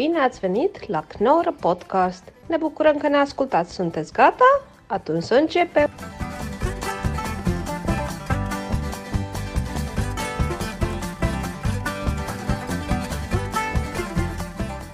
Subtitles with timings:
[0.00, 2.22] Bine ați venit la Knorr Podcast!
[2.46, 3.74] Ne bucurăm că ne ascultați!
[3.74, 4.60] Sunteți gata?
[4.86, 5.90] Atunci să începem!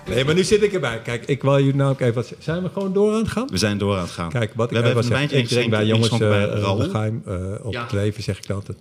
[0.06, 1.02] Nee, maar nu zit ik erbij.
[1.04, 2.14] Kijk, ik wil jullie nou ook even...
[2.14, 3.46] wat- Zijn we gewoon door aan het gaan?
[3.50, 4.30] We zijn door aan het gaan.
[4.30, 7.66] Kijk, wat we ik hebben even een ik wijntje drink bij jongens uh, geheim eh,
[7.66, 7.82] op Ja.
[7.82, 8.78] het leven, zeg ik altijd.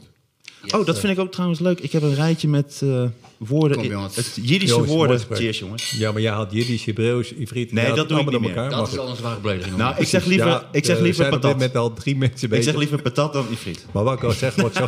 [0.74, 1.80] Oh, dat vind ik ook trouwens leuk.
[1.80, 3.04] Ik heb een rijtje met eh,
[3.38, 3.78] woorden.
[3.78, 4.16] Kom, jongens.
[4.16, 5.20] Het Jiddische Jongens, woorden.
[5.32, 5.92] Cheers, jongens.
[5.98, 7.72] Ja, maar jij had Jiddisch, Hebreeuws, Ivriet.
[7.72, 8.70] Nee, dat doe ik allemaal niet meer.
[8.70, 9.78] Dat is al een zware belediging.
[9.78, 11.52] Nou, ik zeg liever, Ja, ik zeg eh, liever zijn patat.
[11.52, 12.66] moment al drie mensen Ik bezig.
[12.66, 13.86] zeg liever patat dan ifrit.
[13.92, 14.86] Maar wat ik al zeg, wordt zo...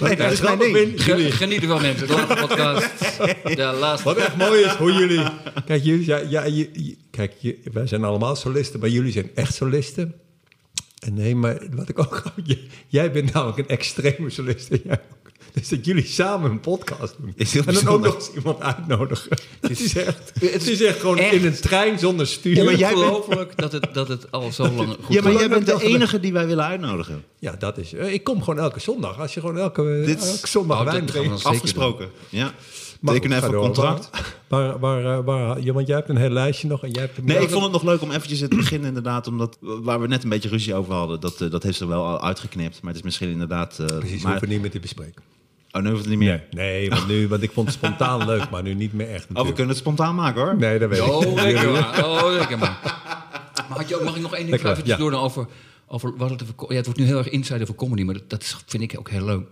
[0.00, 1.02] Nee, dat is mijn ding.
[1.04, 2.06] Ge- Geniet ervan, mensen.
[2.06, 2.88] De laatste podcast.
[3.56, 4.08] De laatste.
[4.08, 5.22] Wat echt mooi is, hoe jullie...
[5.66, 9.30] Kijk, jullie, ja, ja, je- je- kijk je- wij zijn allemaal solisten, maar jullie zijn
[9.34, 10.14] echt solisten.
[11.00, 12.22] En nee, maar wat ik ook...
[12.88, 15.18] Jij bent namelijk een extreme solist en jij ook.
[15.52, 17.32] Dus dat jullie samen een podcast doen.
[17.36, 19.30] Is heel en dan ook nog eens iemand uitnodigen.
[19.60, 20.32] Dat is echt...
[20.40, 22.56] Het is echt gewoon echt- in een trein zonder stuur.
[22.56, 25.32] Ja, maar jij bent- Ongelooflijk dat het, dat het al zo lang goed Ja, maar
[25.32, 27.24] jij bent de enige die wij willen uitnodigen.
[27.38, 27.92] Ja, dat is...
[27.92, 29.18] Ik kom gewoon elke zondag.
[29.18, 31.44] Als je gewoon elke, Dit is- elke zondag Oh, wijn drinkt.
[31.44, 32.08] Afgesproken.
[32.28, 32.54] Ja.
[33.00, 34.10] Maar Teken even een contract.
[34.48, 37.24] Waar, waar, waar, waar- ja, want jij hebt een heel lijstje nog en jij hebt...
[37.24, 40.22] Nee, ik vond het nog leuk om eventjes het begin inderdaad, omdat waar we net
[40.22, 42.78] een beetje ruzie over hadden, dat, eh, dat heeft ze wel al uitgeknipt.
[42.82, 43.78] Maar het is misschien inderdaad.
[43.78, 45.22] eh, Precies, we maar, hoeven niet meer te bespreken.
[45.72, 46.44] oh, nu hoeft het niet meer.
[46.50, 49.14] Nee, want, nu, want ik vond het spontaan leuk, maar nu niet meer echt.
[49.22, 49.54] Oh, we natuurlijk.
[49.56, 50.56] kunnen het spontaan maken hoor.
[50.56, 51.04] Nee, dat weet ik.
[51.08, 52.04] Oh, lekker maar.
[52.04, 52.78] Oh, lekker maar.
[53.68, 54.96] Maar had je ook, mag ik nog één ding Lekker, ja.
[54.96, 55.46] door dan over...
[55.86, 58.30] over wat het, over ja, het wordt nu heel erg insider voor comedy, maar dat,
[58.30, 59.46] dat vind ik ook heel leuk.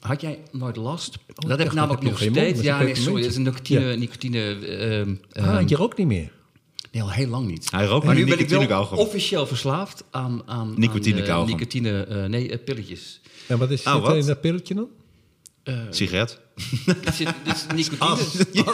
[0.00, 1.18] Had jij nooit last?
[1.34, 2.60] dat heb ik namelijk nog mond, steeds.
[2.60, 3.80] Ja, nee, sorry, dat is een nicotine...
[3.80, 3.94] Ja.
[3.96, 6.32] nicotine ehm, Ah, ehm, je rookt niet meer.
[6.92, 7.70] nee, al heel lang niet.
[7.70, 12.04] Hij rookt Maar nu ben ik wel officieel verslaafd aan, aan Nicotine aan, eh, nicotine,
[12.04, 13.20] eh, nee, eh, pilletjes.
[13.46, 14.16] En wat is Oh, er wat?
[14.16, 14.88] in dat pilletje dan?
[15.90, 16.40] Sigaret.
[17.14, 18.64] Zit, dit is nicotine.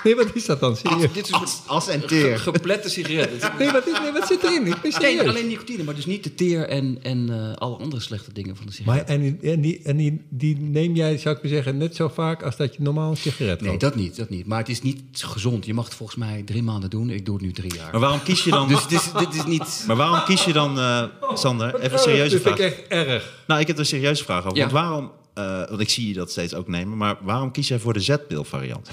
[0.04, 0.76] Nee, wat is dat dan?
[0.76, 1.12] Serieus?
[1.12, 3.30] Dit is As en ge- geplette sigaret.
[3.30, 4.66] Het is- Nee, wat, is, nee, wat zit erin?
[4.66, 5.26] Ik ben Nee, serieus.
[5.28, 8.66] alleen nicotine, maar dus niet de teer en, en eh, alle andere slechte dingen van
[8.66, 9.06] de sigaret.
[9.06, 11.96] Maar, en die, en, die, en die, die neem jij, zou ik maar zeggen, net
[11.96, 13.80] zo vaak als dat je normaal een sigaret Nee, rookt?
[13.82, 14.46] dat niet, dat niet.
[14.46, 15.66] Maar het is niet gezond.
[15.66, 17.10] Je mag het volgens mij drie maanden doen.
[17.10, 17.90] Ik doe het nu drie jaar.
[17.92, 18.68] Maar waarom kies je dan?
[18.68, 19.84] Dus dit is, dit is niet...
[19.86, 21.02] Maar waarom kies je dan, eh,
[21.34, 21.74] Sander?
[21.80, 22.70] Even een serieuze Dat vind vraag.
[22.72, 23.42] ik echt erg.
[23.46, 24.56] Nou, ik heb er een serieuze vraag over.
[24.56, 24.60] Ja.
[24.60, 27.78] Want waarom, eh, want ik zie je dat steeds ook nemen, maar waarom kies jij
[27.78, 28.90] voor de Z-pil variant?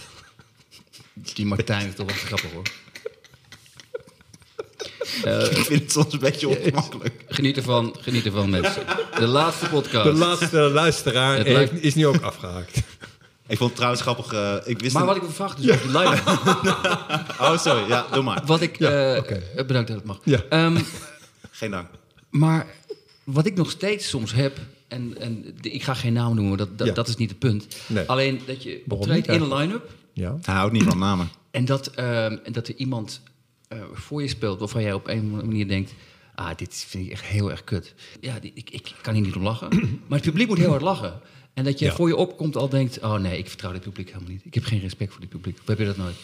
[1.15, 2.63] Die Martijn is toch wat grappig hoor.
[5.51, 7.23] ik vind het soms een beetje ongemakkelijk.
[7.27, 8.83] Geniet ervan, geniet ervan mensen.
[9.19, 10.03] De laatste podcast.
[10.05, 12.77] De laatste luisteraar Het heeft- is nu ook afgehaakt.
[13.47, 14.33] Ik vond het trouwens grappig.
[14.33, 16.21] eh, ik wist maar wat ik vragen dus over die line
[17.45, 17.87] Oh, sorry.
[17.89, 18.41] Ja, doe maar.
[18.45, 18.77] Wat ik...
[18.79, 19.33] Ja, eh, oké.
[19.55, 20.19] eh, Bedankt dat het mag.
[20.23, 20.39] Ja.
[20.49, 20.77] Ehm,
[21.51, 21.87] Geen dank.
[22.29, 22.67] Maar
[23.23, 26.77] wat ik nog steeds soms heb, en, en de- ik ga geen naam noemen, dat,
[26.77, 26.93] dat, Ja.
[26.93, 27.67] dat is niet het punt.
[27.87, 28.05] Nee.
[28.07, 30.37] Alleen dat je optreedt in een line-up Ja.
[30.41, 31.29] Hij houdt niet van namen.
[31.51, 33.21] en dat, ehm, en dat er iemand
[33.67, 35.93] eh, voor je speelt waarvan jij op een of andere manier denkt...
[36.35, 37.93] Ah, dit vind ik echt heel erg kut.
[38.21, 39.69] Ja, die- ik, ik kan hier niet om lachen.
[40.07, 41.19] Maar het publiek moet heel hard lachen.
[41.53, 41.93] En dat je Ja.
[41.93, 42.99] voor je opkomt al denkt...
[42.99, 44.45] Oh nee, ik vertrouw dit publiek helemaal niet.
[44.45, 45.57] Ik heb geen respect voor dit publiek.
[45.61, 46.15] Of heb je dat nooit?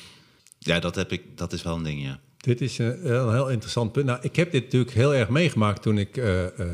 [0.59, 2.19] Ja, dat, heb ik, dat is wel een ding, ja.
[2.37, 4.05] Dit is een, een heel interessant punt.
[4.05, 6.67] Nou, ik heb dit natuurlijk heel erg meegemaakt toen ik eh, eh,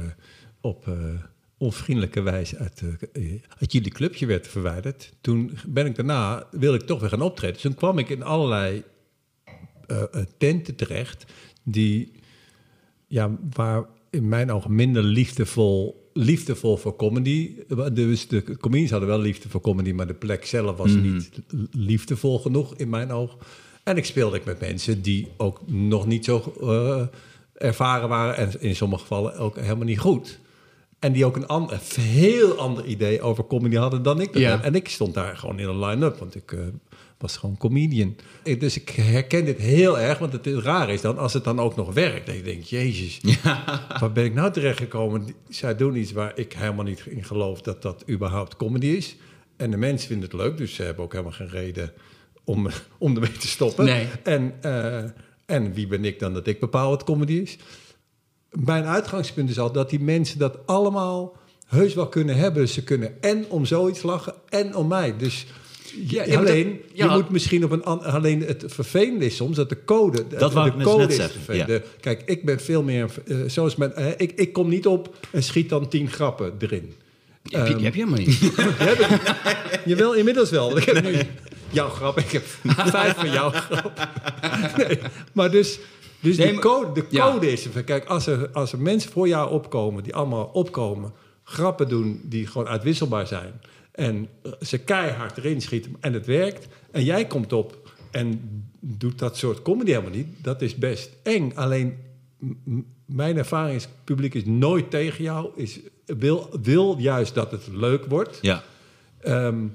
[0.61, 0.93] op eh,
[1.57, 3.23] onvriendelijke wijze uit, eh,
[3.59, 5.13] uit jullie clubje werd verwijderd.
[5.21, 7.53] Toen ben ik daarna, wilde ik toch weer gaan optreden.
[7.53, 8.83] Dus toen kwam ik in allerlei
[9.87, 10.07] eh, eh,
[10.37, 11.25] tenten terecht
[11.63, 12.11] die,
[13.07, 17.55] ja, waar in mijn ogen minder liefdevol, liefdevol voor comedy.
[17.93, 21.29] Dus de comedians hadden wel liefde voor comedy, maar de plek zelf was niet
[21.71, 23.37] liefdevol genoeg in mijn oog.
[23.83, 27.07] En ik speelde ik met mensen die ook nog niet zo eh,
[27.53, 30.39] ervaren waren en in sommige gevallen ook helemaal niet goed.
[30.99, 34.37] En die ook een, an- een heel ander idee over comedy hadden dan ik.
[34.37, 34.61] Ja.
[34.63, 36.59] En ik stond daar gewoon in een line-up, want ik eh,
[37.17, 38.15] was gewoon comedian.
[38.43, 41.59] Ik- Dus ik herken dit heel erg, want het raar is dan als het dan
[41.59, 42.25] ook nog werkt.
[42.25, 43.19] Dat je denkt, jezus,
[43.99, 45.27] waar ben ik nou terechtgekomen?
[45.49, 49.15] Zij doen iets waar ik helemaal niet in geloof dat dat überhaupt comedy is.
[49.57, 51.91] En de mensen vinden het leuk, dus ze hebben ook helemaal geen reden
[52.43, 52.67] om,
[52.97, 53.85] om ermee te stoppen.
[53.85, 54.07] Nee.
[54.23, 55.03] En, eh,
[55.45, 57.57] en wie ben ik dan dat ik bepaal wat comedy is?
[58.51, 61.35] Mijn uitgangspunt is al dat die mensen dat allemaal
[61.65, 62.67] heus wel kunnen hebben.
[62.69, 65.17] Ze kunnen en om zoiets lachen en om mij.
[65.17, 65.45] Dus
[66.07, 67.05] Ja, alleen, dat- ja.
[67.05, 70.27] je moet misschien op een alleen het vervelende is soms dat de code.
[70.27, 71.65] Dat wou de ik net- code is.
[71.65, 73.09] De- kijk, ik ben veel meer.
[73.27, 76.93] eh, zoals mijn, eh, ik, ik kom niet op en schiet dan tien grappen erin.
[77.43, 78.51] heb, je, heb je helemaal niet.
[79.85, 80.77] Jawel, inmiddels wel.
[80.77, 81.15] Ik heb nu
[81.69, 82.17] jouw grap.
[82.19, 82.43] Ik heb
[82.89, 84.07] vijf van jouw grap.
[84.77, 84.99] Nee,
[85.33, 85.79] maar dus,
[86.27, 87.31] dus Nee, de code, de ja.
[87.31, 87.67] code is...
[87.85, 90.03] Kijk, als er, als er mensen voor jou opkomen...
[90.03, 91.13] die allemaal opkomen,
[91.43, 92.21] grappen doen...
[92.23, 93.61] die gewoon uitwisselbaar zijn...
[93.97, 96.67] En eh, ze keihard erin schieten en het werkt.
[96.91, 98.41] En jij komt op en
[98.79, 100.27] doet dat soort comedy helemaal niet.
[100.41, 101.51] Dat is best eng.
[101.55, 101.97] Alleen
[103.05, 105.49] mijn ervaring is, het publiek is nooit tegen jou.
[105.55, 108.37] Is, wil, wil juist dat het leuk wordt.
[108.41, 108.63] Ja.
[109.19, 109.65] Ehm,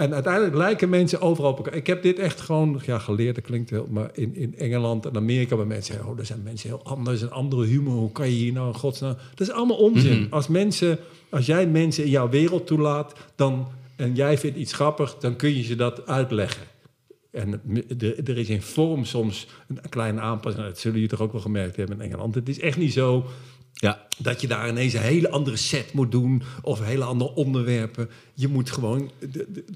[0.00, 1.74] en uiteindelijk lijken mensen overal op elkaar.
[1.74, 3.86] Ik heb dit echt gewoon ja, geleerd, dat klinkt heel...
[3.90, 5.56] maar in, in Engeland en Amerika...
[5.56, 7.22] waar mensen zeggen, oh, er zijn mensen heel anders...
[7.22, 9.16] een andere humor, hoe kan je hier nou in godsnaam...
[9.34, 10.26] Dat is allemaal onzin.
[10.30, 10.98] Als mensen...
[11.30, 13.14] Als jij mensen in jouw wereld toelaat...
[13.36, 15.16] Dan, en jij vindt iets grappig...
[15.18, 16.62] dan kun je ze dat uitleggen.
[17.30, 17.62] En
[17.98, 20.66] er, er is in vorm soms een kleine aanpassing.
[20.66, 22.34] Dat zullen jullie toch ook wel gemerkt hebben in Engeland.
[22.34, 23.24] Het is echt niet zo
[23.74, 24.06] Ja.
[24.18, 28.08] dat je daar ineens een hele andere set moet doen of hele andere onderwerpen.
[28.34, 29.10] Je moet gewoon,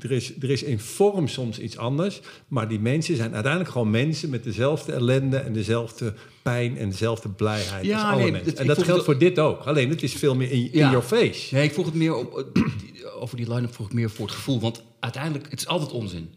[0.01, 3.91] er is, er is in vorm soms iets anders, maar die mensen zijn uiteindelijk gewoon
[3.91, 8.57] mensen met dezelfde ellende en dezelfde pijn en dezelfde blijheid Ja, als alle nee, mensen.
[8.57, 9.61] en dat geldt voor dit ook.
[9.65, 11.55] Alleen het is veel meer in, in your face.
[11.55, 12.13] Nee, ik vroeg het meer
[12.53, 14.61] die- over die line-up vroeg ik meer voor het gevoel.
[14.61, 16.29] Want uiteindelijk, het is altijd onzin.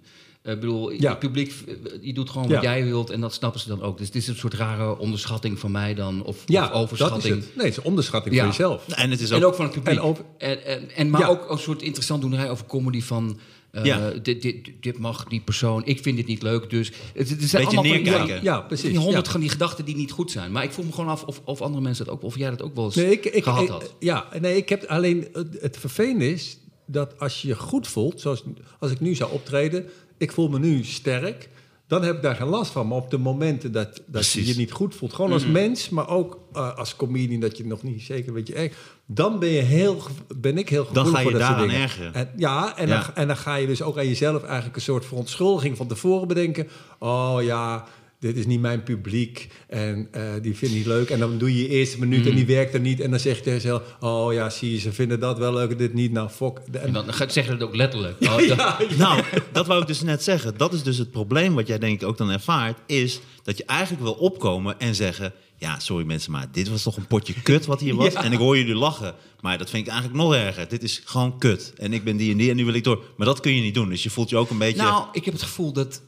[0.48, 1.10] Eh, Ik bedoel, Ja.
[1.10, 2.76] het publiek, eh, je doet gewoon wat Ja.
[2.76, 3.98] jij wilt en dat snappen ze dan ook.
[3.98, 7.22] Dus het is een soort rare onderschatting van mij dan, of, Ja, of overschatting.
[7.24, 7.56] dat is het.
[7.56, 8.42] Nee, het is een onderschatting Ja.
[8.42, 8.88] voor jezelf.
[8.88, 9.38] En het is ook...
[9.40, 10.00] En ook van het publiek.
[10.00, 11.28] En En, en, en, maar Ja.
[11.28, 13.40] ook een soort interessant doenerij over comedy van...
[13.72, 14.10] eh, Ja.
[14.22, 16.88] dit, dit, dit mag die persoon, ik vind dit niet leuk, dus...
[17.14, 18.44] Het, het zijn Beetje allemaal van neerkijken.
[18.44, 19.32] Ja, precies, Die honderd ja.
[19.32, 20.52] van die gedachten die niet goed zijn.
[20.52, 22.24] Maar ik vroeg me gewoon af of, of andere mensen dat ook...
[22.24, 23.96] of jij dat ook wel eens Nee, ik, ik, gehad ik- had.
[24.00, 25.28] Ja, nee, ik heb alleen.
[25.34, 28.44] Het, het vervelende is dat als je je goed voelt, zoals
[28.80, 29.86] als ik nu zou optreden,
[30.18, 31.50] ik voel me nu sterk.
[31.88, 32.88] Dan heb ik daar geen last van.
[32.88, 34.48] Maar op de momenten dat, dat je Precies.
[34.48, 37.84] je niet goed voelt, gewoon als mens, maar ook eh, als comedian, dat je nog
[37.84, 38.74] niet zeker weet je erg,
[39.06, 40.02] dan ben, je heel,
[40.36, 41.84] ben ik heel Dan gevoelig ga je voor dat soort daaraan dingen.
[41.84, 42.14] ergeren.
[42.14, 43.02] En, ja, en, Ja.
[43.02, 46.28] Dan, en dan ga je dus ook aan jezelf eigenlijk een soort verontschuldiging van tevoren
[46.28, 46.68] bedenken.
[47.00, 47.86] Oh ja,
[48.20, 51.10] dit is niet mijn publiek en eh, die vind ik niet leuk.
[51.10, 52.50] En dan doe je je eerste minuut en die Mm.
[52.50, 53.00] werkt er niet.
[53.00, 55.78] En dan zeg je tegen jezelf, oh ja, zie je, ze vinden dat wel leuk,
[55.78, 56.12] dit niet.
[56.12, 56.58] Nou, fuck.
[56.72, 58.16] En, En dan ga- zeggen ze het ook letterlijk.
[58.30, 60.58] Oh, dat- Nou, dat wou ik dus net zeggen.
[60.58, 62.78] Dat is dus het probleem wat jij denk ik ook dan ervaart...
[62.86, 65.34] is dat je eigenlijk wil opkomen en zeggen...
[65.58, 68.14] ja, sorry mensen, maar dit was toch een potje kut wat hier was?
[68.14, 68.24] Ja.
[68.24, 69.16] En ik hoor jullie lachen.
[69.42, 70.68] Maar dat vind ik eigenlijk nog erger.
[70.68, 71.74] Dit is gewoon kut.
[71.78, 73.04] En ik ben die en die en nu wil ik door.
[73.18, 73.90] Maar dat kun je niet doen.
[73.90, 74.82] Dus je voelt je ook een beetje...
[74.82, 76.02] Nou, ik heb het gevoel dat,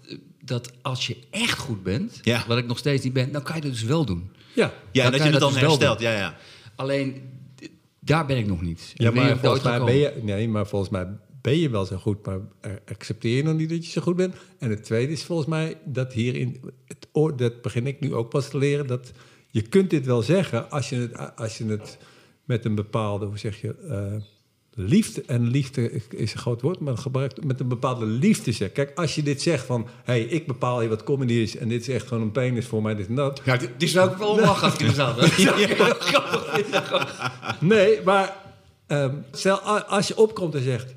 [0.50, 2.44] dat als je echt goed bent, Ja.
[2.48, 4.32] wat ik nog steeds niet ben, dan kan je het dus wel doen.
[4.54, 4.74] ja.
[4.92, 6.00] ja, dan dat je je het dan dat dus wel herstelt.
[6.00, 6.36] Ja, ja.
[6.76, 7.22] Alleen,
[8.00, 8.92] daar ben ik nog niet.
[8.96, 10.14] Ja, maar dat volgens mij ben je...
[10.22, 11.08] Nee, maar volgens mij
[11.42, 12.40] ben je wel zo goed, maar
[12.92, 14.36] accepteer je nog niet dat je zo goed bent.
[14.60, 16.62] En het tweede is volgens mij dat hierin...
[16.86, 19.12] Het, oor- dat begin ik nu ook pas te leren, dat
[19.50, 21.98] je kunt dit wel zeggen als je het, als je het
[22.46, 23.76] met een bepaalde, hoe zeg je...
[23.90, 24.22] eh,
[24.82, 28.72] Liefde, en liefde is een groot woord, maar gebruikt met een bepaalde liefde zegt.
[28.72, 31.82] Kijk, als je dit zegt van, hey, ik bepaal je wat comedy is en dit
[31.82, 33.42] is echt gewoon een penis voor mij, dit en dat.
[33.46, 35.30] Ja, die, die zou ik wel lachen als ik zaal ben.
[37.70, 38.36] Nee, maar
[38.88, 40.96] ehm, stel als je opkomt en zegt: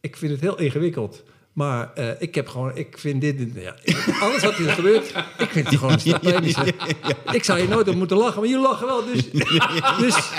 [0.00, 1.22] Ik vind het heel ingewikkeld.
[1.54, 3.74] Maar eh, ik heb gewoon, ik vind dit, ja,
[4.20, 6.54] alles wat hier gebeurt, ik vind het gewoon penis.
[7.32, 9.04] Ik zou je nooit op moeten lachen, maar jullie lachen wel.
[9.04, 10.30] Dus, dus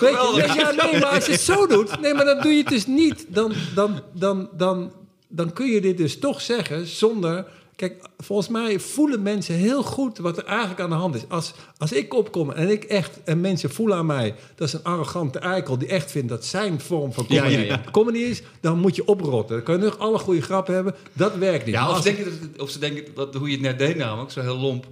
[0.00, 2.52] weet je, dus ja, nee, maar als je het zo doet, nee, maar dan doe
[2.52, 3.26] je het dus niet.
[3.28, 4.92] Dan, dan, dan, dan,
[5.28, 7.46] dan kun je dit dus toch zeggen zonder.
[7.76, 11.22] Kijk, volgens mij voelen mensen heel goed wat er eigenlijk aan de hand is.
[11.28, 14.82] Als, als ik opkom en ik echt, en mensen voelen aan mij, dat is een
[14.84, 17.82] arrogante eikel die echt vindt dat zijn vorm van comedy, ja, ja.
[17.90, 19.56] comedy is, dan moet je oprotten.
[19.56, 21.74] Dan kan je nog alle goede grappen hebben, dat werkt niet.
[21.74, 23.96] Ja, of, als- ze denken dat, of ze denken dat hoe je het net deed
[23.96, 24.86] namelijk, zo heel lomp.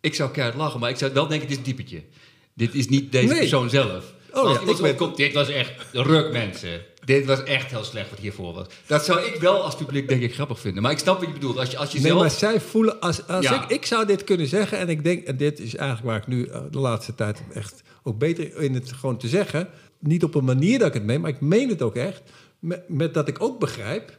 [0.00, 2.02] Ik zou keihard lachen, maar ik zou wel denken, dit is een typetje.
[2.54, 3.38] Dit is niet deze Nee.
[3.38, 4.12] persoon zelf.
[4.32, 6.80] Oh ja, ik opkomt, dit was echt ruk mensen.
[7.04, 8.66] Dit was echt heel slecht wat hiervoor was.
[8.86, 10.82] Dat zou ik wel als publiek denk ik grappig vinden.
[10.82, 11.58] Maar ik snap wat je bedoelt.
[11.58, 12.20] Als je, als je Nee, zelf...
[12.20, 13.62] maar zij voelen, als, als Ja.
[13.64, 16.26] ik, ik zou dit kunnen zeggen en ik denk, en dit is eigenlijk waar ik
[16.26, 19.68] nu eh, de laatste tijd echt ook beter in het gewoon te zeggen,
[19.98, 22.22] niet op een manier dat ik het meen, maar ik meen het ook echt,
[22.58, 24.18] met, met dat ik ook begrijp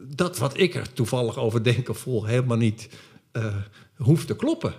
[0.00, 2.88] dat wat ik er toevallig over denk of voel helemaal niet
[3.32, 3.54] eh,
[3.96, 4.74] hoeft te kloppen.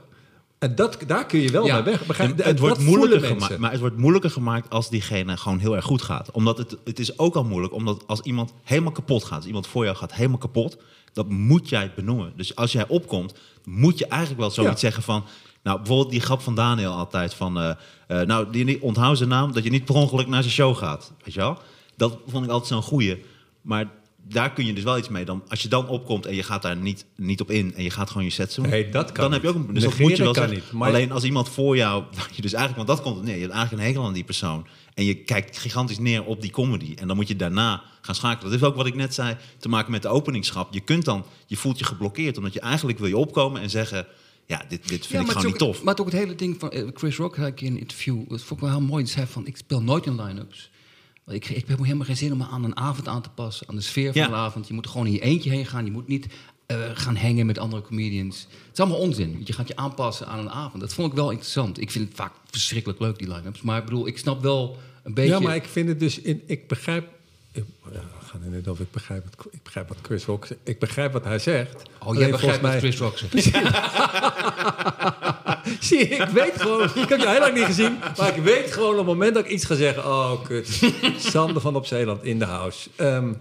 [0.60, 1.74] En dat, daar kun je wel Ja.
[1.74, 2.06] mee weg.
[2.06, 5.86] Begrijp, Het, wordt moeilijker gemaakt, maar het wordt moeilijker gemaakt als diegene gewoon heel erg
[5.86, 6.32] goed gaat.
[6.32, 9.68] Omdat het, het is ook al moeilijk, omdat als iemand helemaal kapot gaat, als iemand
[9.68, 10.78] voor jou gaat helemaal kapot,
[11.14, 12.34] dat moet jij benoemen.
[12.36, 13.34] Dus als jij opkomt,
[13.66, 14.80] moet je eigenlijk wel zoiets Ja.
[14.88, 15.24] zeggen van,
[15.64, 17.70] nou bijvoorbeeld die grap van Daniel altijd van, eh,
[18.08, 20.76] eh, nou die, die- onthoud zijn naam, dat je niet per ongeluk naar zijn show
[20.76, 21.58] gaat, weet je wel?
[21.98, 23.24] Dat vond ik altijd zo'n goeie.
[23.62, 23.86] Maar
[24.30, 25.26] daar kun je dus wel iets mee.
[25.26, 27.90] Dan, als je dan opkomt en je gaat daar niet, niet op in en je
[27.90, 29.74] gaat gewoon je set doen, Nee, dat kan dan heb je ook een.
[29.74, 30.54] Dus dat moet je wel zeggen.
[30.54, 32.04] niet, maar- Alleen als iemand voor jou,
[32.36, 34.24] je dus eigenlijk, want dat komt het neer, je hebt eigenlijk een hekel aan die
[34.24, 38.16] persoon en je kijkt gigantisch neer op die comedy en dan moet je daarna gaan
[38.16, 38.44] schakelen.
[38.44, 40.74] Dat heeft ook wat ik net zei te maken met de openingsschap.
[40.74, 44.08] Je kunt dan, je voelt je geblokkeerd omdat je eigenlijk wil je opkomen en zeggen,
[44.46, 45.84] ja, dit, dit vind ik gewoon niet is tof.
[45.84, 48.30] Maar het ook het hele ding van eh, Chris Rock had ik in een interview,
[48.30, 49.04] dat vond ik wel heel mooi.
[49.04, 50.70] Die zei van, ik speel nooit in line-ups.
[51.30, 53.68] Want ik, ik heb helemaal geen zin om me aan een avond aan te passen,
[53.70, 54.28] aan de sfeer van Ja.
[54.28, 54.68] de avond.
[54.68, 55.86] Je moet gewoon in je eentje heen gaan.
[55.86, 56.28] Je moet niet
[56.66, 58.40] eh, gaan hangen met andere comedians.
[58.50, 59.42] Het is allemaal onzin.
[59.46, 60.82] Je gaat je aanpassen aan een avond.
[60.82, 61.82] Dat vond ik wel interessant.
[61.82, 63.62] Ik vind het vaak verschrikkelijk leuk, die line-ups.
[63.62, 65.32] Maar ik bedoel, ik snap wel een beetje...
[65.32, 66.20] Ja, maar ik vind het dus...
[66.22, 67.08] In, ik begrijp...
[67.52, 68.84] ik- Ja, we gaan er net over.
[68.84, 70.60] Ik begrijp, wat, ik begrijp wat Chris Rock zegt.
[70.64, 71.84] Ik begrijp wat hij zegt.
[72.06, 73.34] Oh, jij begrijpt wat Chris Rock zegt.
[75.80, 76.84] Zie ik weet gewoon...
[76.84, 77.98] Ik heb je heel lang niet gezien.
[78.18, 80.06] Maar ik weet gewoon op het moment dat ik iets ga zeggen...
[80.06, 80.94] Oh, kut.
[81.18, 82.90] Sander van op Zeeland in de house.
[82.96, 83.34] Ehm,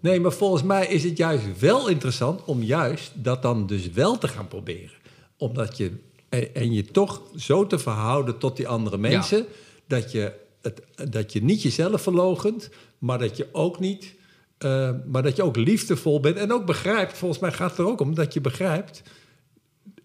[0.00, 2.44] nee, maar volgens mij is het juist wel interessant...
[2.44, 4.96] om juist dat dan dus wel te gaan proberen.
[5.36, 5.92] Omdat je...
[6.28, 9.46] En, en je toch zo te verhouden tot die andere mensen...
[9.86, 10.32] Dat, je
[10.62, 12.70] het, dat je niet jezelf verlogent...
[12.98, 14.14] maar dat je ook niet...
[14.58, 17.18] eh, maar dat je ook liefdevol bent en ook begrijpt...
[17.18, 19.02] volgens mij gaat het er ook om dat je begrijpt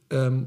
[0.07, 0.39] ehm,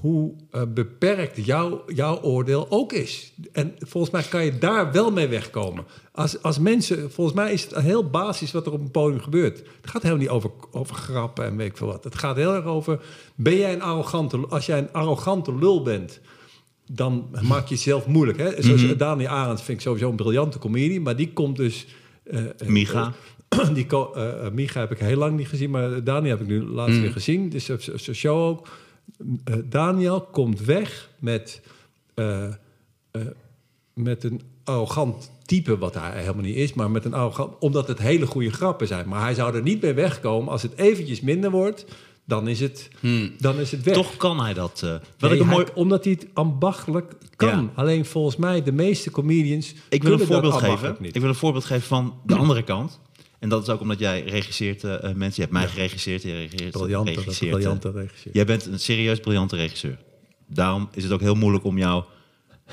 [0.00, 3.32] hoe eh, beperkt jouw, jouw oordeel ook is.
[3.52, 5.84] En volgens mij kan je daar wel mee wegkomen.
[6.12, 9.20] Als, als mensen, volgens mij is het een heel basis wat er op een podium
[9.20, 9.58] gebeurt.
[9.58, 12.04] Het gaat helemaal niet over, over grappen en weet ik veel wat.
[12.04, 13.00] Het gaat heel erg over,
[13.34, 16.20] ben jij een arrogante, als jij een arrogante lul bent...
[16.92, 18.38] dan maak je jezelf moeilijk.
[18.38, 18.62] Hè?
[18.62, 21.00] Zoals Daniel Arends vind ik sowieso een briljante comedie...
[21.00, 21.86] maar die komt dus...
[22.24, 23.12] eh, eh, Micha.
[23.74, 23.86] die
[24.52, 27.48] Micha heb ik heel lang niet gezien, maar Daniel heb ik nu laatst weer gezien.
[27.48, 28.68] Dus zijn show ook.
[29.44, 31.60] Eh, Daniel komt weg met,
[32.14, 32.52] eh, eh,
[33.94, 37.98] met een arrogant type, wat hij helemaal niet is, maar met een arrogant, omdat het
[37.98, 39.08] hele goede grappen zijn.
[39.08, 41.84] Maar hij zou er niet mee wegkomen als het eventjes minder wordt.
[42.24, 42.88] Dan is het,
[43.38, 43.94] dan is het weg.
[43.94, 44.80] Toch kan hij dat.
[44.82, 47.48] Nee, ik een hij- mooi, omdat hij het ambachtelijk kan.
[47.48, 47.70] Ja.
[47.74, 49.74] Alleen volgens mij, de meeste comedians.
[49.88, 50.96] ik wil een voorbeeld geven.
[50.98, 51.14] Niet.
[51.14, 53.00] Ik wil een voorbeeld geven van de andere kant.
[53.38, 55.34] En dat is ook omdat jij regisseert eh, eh, mensen.
[55.34, 56.22] Je hebt mij geregisseerd.
[56.22, 58.32] Je regisseert, Briljante, regisseert, eh, briljante regisseur.
[58.32, 59.98] Jij bent een serieus briljante regisseur.
[60.46, 62.04] Daarom is het ook heel moeilijk om jou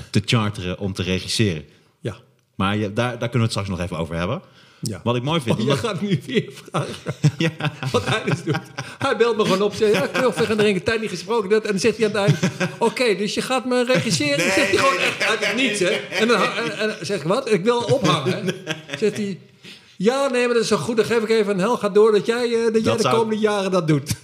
[0.10, 1.66] te charteren om te regisseren.
[2.00, 2.18] Ja.
[2.56, 4.42] Maar je, daar, daar kunnen we het straks nog even over hebben.
[4.80, 5.02] Ja.
[5.04, 5.60] Wat ik mooi vind.
[5.60, 6.96] Oh, je gaat nu weer vragen
[7.38, 7.52] ja,
[7.92, 8.60] wat hij dus doet.
[8.98, 9.74] Hij belt me gewoon op.
[9.74, 10.84] Zegt, ja, ik wil even gaan drinken.
[10.84, 11.50] Tijd niet gesproken.
[11.50, 12.54] Dat, en dan zegt hij aan het eind...
[12.78, 14.38] Oké, dus je gaat me regisseren?
[14.38, 15.90] Dan zegt hij gewoon echt uit het niets, hè.
[15.90, 17.52] En dan, en, zeg ik, wat?
[17.52, 18.52] Ik wil ophangen, hè.
[18.98, 19.40] Zegt hij...
[19.98, 20.96] Ja, nee, maar dat is zo goed.
[20.98, 21.78] Dan geef ik even een hel.
[21.78, 24.16] Ga door dat jij, eh, dat jij Dat de zou- komende jaren dat doet.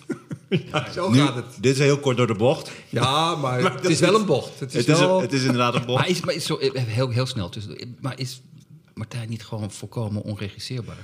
[0.72, 1.46] ja, zo nu, gaat het.
[1.60, 2.72] dit is heel kort door de bocht.
[2.90, 4.60] Ja, maar, Maar het dat is wel is- een bocht.
[4.60, 5.16] Het is, Het is, wel...
[5.18, 6.00] een- het is inderdaad een bocht.
[6.00, 7.98] Maar is, maar is zo, eh, heel, heel snel tussen.
[8.02, 8.42] Maar is
[8.94, 10.98] Martijn niet gewoon volkomen onregisseerbaar?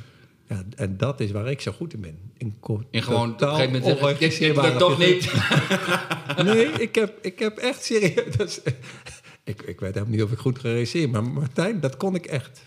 [0.50, 2.18] Ja, en dat is waar ik zo goed in ben.
[2.38, 2.56] In
[2.92, 5.32] En gewoon op een gegeven moment zeggen, lukt toch niet.
[6.44, 8.36] Nee, ik heb, ik heb echt serieus...
[8.38, 8.60] dat is-
[9.44, 12.62] ik, ik weet helemaal niet of ik goed geregisseerd maar Martijn, dat kon ik echt.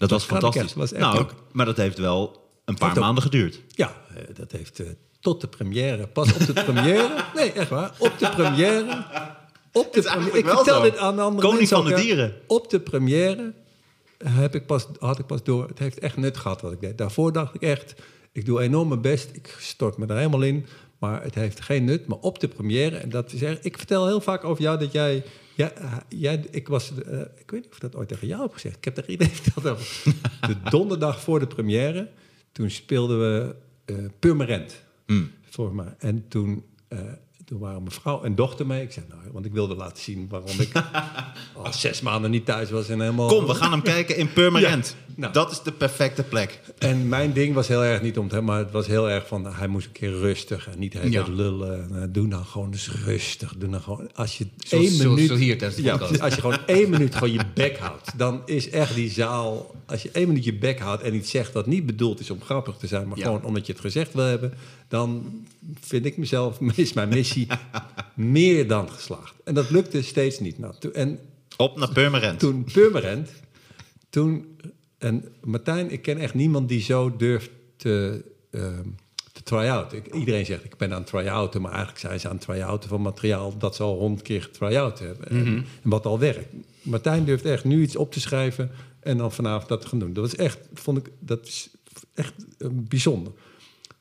[0.00, 0.74] Dat was fantastisch.
[0.74, 1.34] Was echt nou, ook.
[1.52, 3.60] maar dat heeft wel een paar Heeft ook- maanden geduurd.
[3.68, 4.86] Ja, eh, dat heeft eh,
[5.20, 6.06] tot de première.
[6.06, 7.24] Pas op de première.
[7.34, 7.92] Nee, echt waar.
[7.98, 9.04] Op de première.
[9.72, 10.38] Op de première.
[10.38, 10.82] Ik vertel zo.
[10.82, 12.34] dit aan de andere Koning mensen van de dieren.
[12.46, 13.52] Op de première
[14.24, 15.68] heb ik pas, had ik pas door.
[15.68, 16.98] Het heeft echt nut gehad wat ik deed.
[16.98, 17.94] Daarvoor dacht ik echt,
[18.32, 19.28] ik doe enorm mijn best.
[19.32, 20.66] Ik stort me er helemaal in.
[21.00, 22.06] Maar het heeft geen nut.
[22.06, 24.92] Maar op de première, en dat is echt, ik vertel heel vaak over jou dat
[24.92, 25.24] jij.
[25.56, 25.72] Ja,
[26.08, 28.76] jij, ik, was, eh, ik weet niet of ik dat ooit tegen jou heb gezegd.
[28.76, 29.66] Ik heb tegen iedereen verteld.
[29.66, 30.14] over.
[30.48, 32.08] De donderdag voor de première,
[32.52, 33.54] toen speelden we
[33.84, 34.84] eh Purmerend.
[35.06, 35.30] Hmm.
[35.42, 35.84] Voor me.
[35.98, 36.98] En toen, eh,
[37.50, 38.82] toen waren mijn vrouw en dochter mee.
[38.82, 40.72] Ik zei, nou, want ik wilde laten zien waarom ik
[41.62, 42.88] al zes maanden niet thuis was.
[42.88, 43.28] En helemaal...
[43.28, 44.28] Kom, we gaan hem kijken in.
[44.60, 44.78] Ja,
[45.14, 45.32] nou.
[45.32, 46.60] Dat is de perfecte plek.
[46.78, 49.46] En mijn ding was heel erg niet om te maar het was heel erg van,
[49.54, 51.24] hij moest een keer rustig en niet heel Ja.
[51.28, 51.86] lullen.
[51.92, 53.54] Nou, doe nou gewoon eens rustig.
[53.56, 55.30] Doe nou gewoon, als je Zoals- één zoals- minuut...
[55.30, 58.94] zo hier ja, als je gewoon één minuut gewoon je bek houdt, dan is echt
[58.94, 59.74] die zaal...
[59.86, 62.42] Als je één minuut je bek houdt en iets zegt dat niet bedoeld is om
[62.42, 64.52] grappig te zijn, maar gewoon omdat je het gezegd wil hebben,
[64.90, 65.32] dan
[65.80, 67.46] vind ik mezelf, is mijn missie
[68.14, 69.34] meer dan geslaagd.
[69.44, 70.58] En dat lukte steeds niet.
[70.58, 71.18] Nou, en
[71.56, 72.38] Op naar Purmerend.
[72.38, 73.30] toen Purmerend,
[74.10, 74.58] toen...
[74.98, 78.86] En Martijn, ik ken echt niemand die zo durft te, ehm,
[79.32, 79.92] te try-out.
[79.92, 81.60] Ik- Iedereen zegt, ik ben aan het try-outen...
[81.60, 83.58] maar eigenlijk zijn ze aan try-outen van materiaal...
[83.58, 85.28] dat ze al honderd keer getry-out hebben.
[85.28, 86.48] En, en wat al werkt.
[86.82, 88.70] Martijn durft echt nu iets op te schrijven...
[89.00, 90.12] en dan vanavond dat te gaan doen.
[90.12, 91.70] Dat was echt, vond ik, dat is
[92.14, 93.32] echt eh, bijzonder.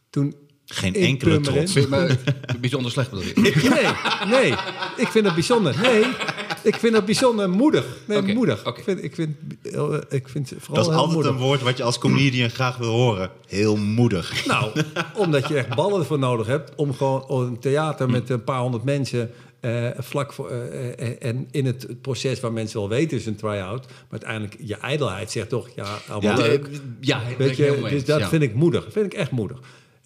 [0.10, 0.34] Toen
[0.72, 1.88] Geen in enkele Purmerend- trots.
[1.88, 2.18] Maar
[2.62, 3.34] bijzonder slecht bedoel je.
[3.70, 4.52] Nee, nee.
[4.98, 5.76] Ik vind het bijzonder.
[5.82, 6.04] Nee,
[6.64, 7.86] ik vind het bijzonder moedig.
[8.06, 8.66] Nee, moedig.
[8.66, 11.32] Ik vind, ik vind, eh, ik vind vooral Dat is heel altijd moedig.
[11.32, 13.32] een woord wat je als comedian graag wil horen.
[13.48, 14.46] Heel moedig.
[14.46, 14.72] Nou,
[15.16, 18.84] omdat je echt ballen ervoor nodig hebt om gewoon een theater met een paar honderd
[18.84, 19.32] mensen.
[19.60, 23.86] eh, vlak voor, eh, en in het, proces waar mensen wel weten is een try-out.
[23.88, 26.68] Maar uiteindelijk je ijdelheid zegt toch, ja, allemaal Ja, leuk.
[27.00, 28.28] Ja, dat Weet je, dus eens, dat ja.
[28.28, 28.84] vind ik moedig.
[28.84, 29.58] Dat vind ik echt moedig.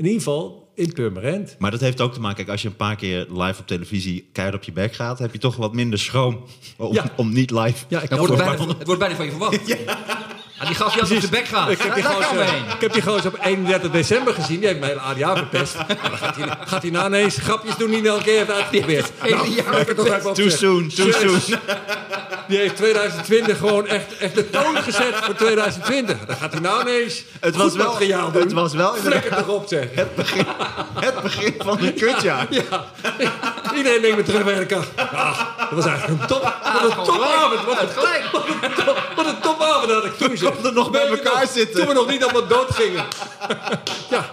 [0.03, 1.55] In ieder geval, in Purmerend.
[1.59, 4.29] Maar dat heeft ook te maken, kijk, als je een paar keer live op televisie
[4.31, 6.43] keihard op je bek gaat, heb je toch wat minder schroom
[6.77, 7.05] om, Ja.
[7.15, 7.85] om niet live.
[7.87, 9.59] Ja, ik wordt het, kan bijna, het wordt bijna van je verwacht.
[10.57, 11.69] Ah, die gast die had op de bek gaat.
[11.69, 12.41] Ik heb, die gozer,
[12.75, 14.59] ik heb die gozer op 31 december gezien.
[14.59, 15.75] Die heeft mijn hele ADA verpest.
[15.97, 19.11] Gaat hij, gaat hij nou ineens grapjes doen die hij elke keer heeft uitgeprobeerd.
[20.23, 21.39] Nou, Too soon, too soon.
[22.53, 26.17] Die heeft 2020 gewoon echt, echt de toon gezet voor 2020.
[26.25, 28.41] Dan gaat hij nou ineens Het was goed wel- materiaal doen.
[28.41, 29.85] het was wel Flikker toch op zeg.
[29.95, 32.47] Het begin van een kutjaar.
[32.49, 32.85] Ja.
[33.75, 34.83] Iedereen denkt met terugwerken.
[34.95, 36.41] Dat was eigenlijk een top.
[36.73, 37.65] Wat een topavond.
[37.65, 38.23] Wat een, Gelijk.
[38.85, 40.37] top, wat een topavond had ik toen.
[40.37, 40.53] zeg.
[40.53, 41.75] konden nog bij elkaar nog, zitten.
[41.79, 43.03] Toen we nog niet allemaal dood gingen.
[44.09, 44.25] ja.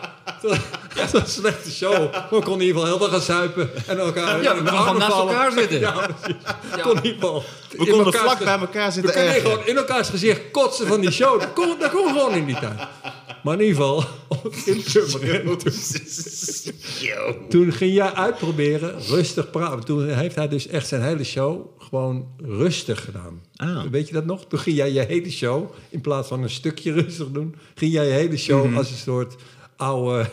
[0.97, 2.13] Dat was een slechte show.
[2.13, 3.71] We konden in ieder geval heel veel gaan zuipen.
[3.87, 5.81] En elkaar Ja, we konden naast elkaar zitten.
[5.87, 6.43] Ja, precies.
[6.75, 7.43] We konden in ieder geval...
[7.71, 9.51] We in konden elkaars vlak bij elkaar We zitten kunnen ergeren.
[9.53, 11.41] gewoon in elkaars gezicht kotsen van die show.
[11.41, 12.79] Dat kon, dat kon gewoon in die tijd.
[13.43, 14.05] Maar in ieder geval,
[14.65, 15.65] in Purmerend,
[17.49, 19.85] toen ging jij uitproberen, rustig praten.
[19.85, 23.43] Toen heeft hij dus echt zijn hele show gewoon rustig gedaan.
[23.57, 23.83] Ah.
[23.91, 24.45] Weet je dat nog?
[24.49, 27.55] Toen ging jij je hele show, in plaats van een stukje rustig doen...
[27.75, 28.77] ging jij je hele show Mhm.
[28.77, 29.35] als een soort
[29.81, 30.31] oude,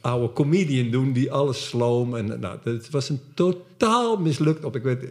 [0.00, 1.12] oude comedian doen...
[1.12, 2.16] die alles sloom.
[2.16, 4.76] En, nou, het was een totaal mislukt op.
[4.76, 5.04] Ik weet,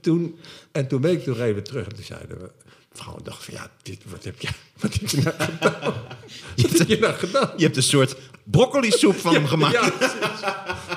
[0.00, 0.38] toen,
[0.72, 2.50] en toen week ik nog even terug en toen zeiden we...
[2.92, 4.48] Vrouw dacht van, ja, dit, wat heb je,
[4.80, 5.94] wat heb je nou gedaan?
[6.62, 7.50] Wat heb je nou gedaan?
[7.56, 9.72] Je hebt een soort broccoli soep van hem gemaakt.
[9.72, 9.92] Ja.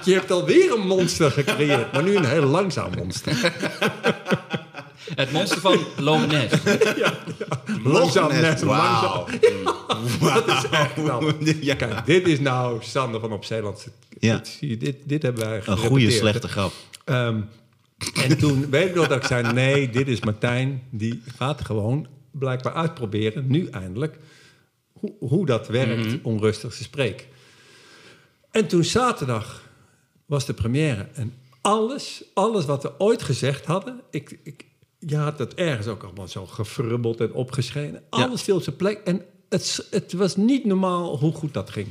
[0.03, 3.38] Je hebt alweer een monster gecreëerd, maar nu een heel langzaam monster.
[5.15, 6.55] Het monster van Loch Ness.
[7.83, 9.25] Langzaam Ness, net, wauw.
[9.25, 10.33] langzaam.
[10.45, 11.33] Dat is echt nou.
[11.61, 11.75] Ja.
[11.75, 13.87] Kijk, dit is nou Sander van op Zeeland.
[14.19, 14.41] Ja.
[14.59, 16.71] Dit, dit, dit hebben wij Een goede, slechte grap.
[17.05, 17.41] Ehm,
[18.13, 20.83] en toen weet ik nog dat ik zei: nee, dit is Martijn.
[20.89, 24.17] Die gaat gewoon blijkbaar uitproberen, nu eindelijk,
[24.91, 27.25] hoe, hoe dat werkt om rustig te spreken.
[28.51, 29.63] En toen zaterdag
[30.25, 31.07] was de première.
[31.13, 34.01] En alles, alles wat we ooit gezegd hadden.
[34.11, 34.65] Ik, ik,
[35.00, 38.03] je had het ergens ook allemaal zo gefrubbeld en opgeschreven.
[38.10, 39.01] Alles viel op zijn plek.
[39.03, 41.88] En het, het was niet normaal hoe goed dat ging.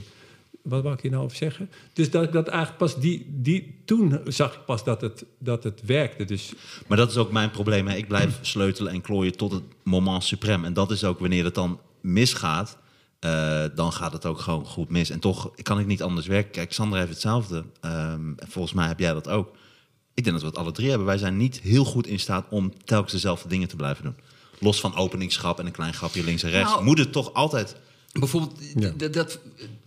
[0.63, 1.71] Wat wou ik hier nou over zeggen?
[1.93, 5.65] Dus dat ik dat eigenlijk pas die, die toen zag ik pas dat het, dat
[5.65, 6.25] het werkte.
[6.25, 6.53] Dus
[6.87, 7.89] Maar dat is ook mijn probleem.
[7.89, 7.97] Hè.
[7.97, 10.65] Ik blijf sleutelen en klooien tot het moment suprême.
[10.65, 12.79] En dat is ook wanneer het dan misgaat,
[13.19, 15.11] eh, dan gaat het ook gewoon goed mis.
[15.11, 16.51] En toch kan ik niet anders werken.
[16.51, 17.65] Kijk, Sander heeft hetzelfde.
[17.81, 19.57] Ehm, en volgens mij heb jij dat ook.
[20.19, 21.07] Ik denk dat we het alle drie hebben.
[21.07, 24.15] Wij zijn niet heel goed in staat om telkens dezelfde dingen te blijven doen.
[24.59, 26.73] Los van openingsgrap en een klein grapje links en rechts.
[26.73, 27.77] Nou, moet het toch altijd...
[28.13, 28.93] Bijvoorbeeld, Ja.
[28.97, 29.39] dat, dat,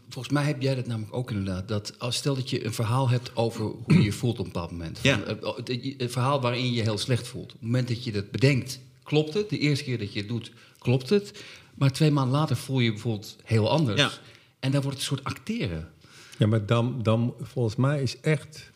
[0.09, 1.67] volgens mij heb jij dat namelijk ook inderdaad.
[1.67, 4.51] Dat als stel dat je een verhaal hebt over hoe je je voelt op een
[4.51, 4.99] bepaald moment.
[5.01, 5.13] Ja.
[5.19, 7.45] Van, eh, het- het- Een verhaal waarin je je heel slecht voelt.
[7.45, 9.49] Op het moment dat je dat bedenkt, klopt het.
[9.49, 11.43] De eerste keer dat je het doet, klopt het.
[11.75, 14.01] Maar twee maanden later voel je je bijvoorbeeld heel anders.
[14.01, 14.11] Ja.
[14.59, 15.89] En dan wordt het een soort acteren.
[16.37, 18.69] Ja, maar dan, dan volgens mij is echt...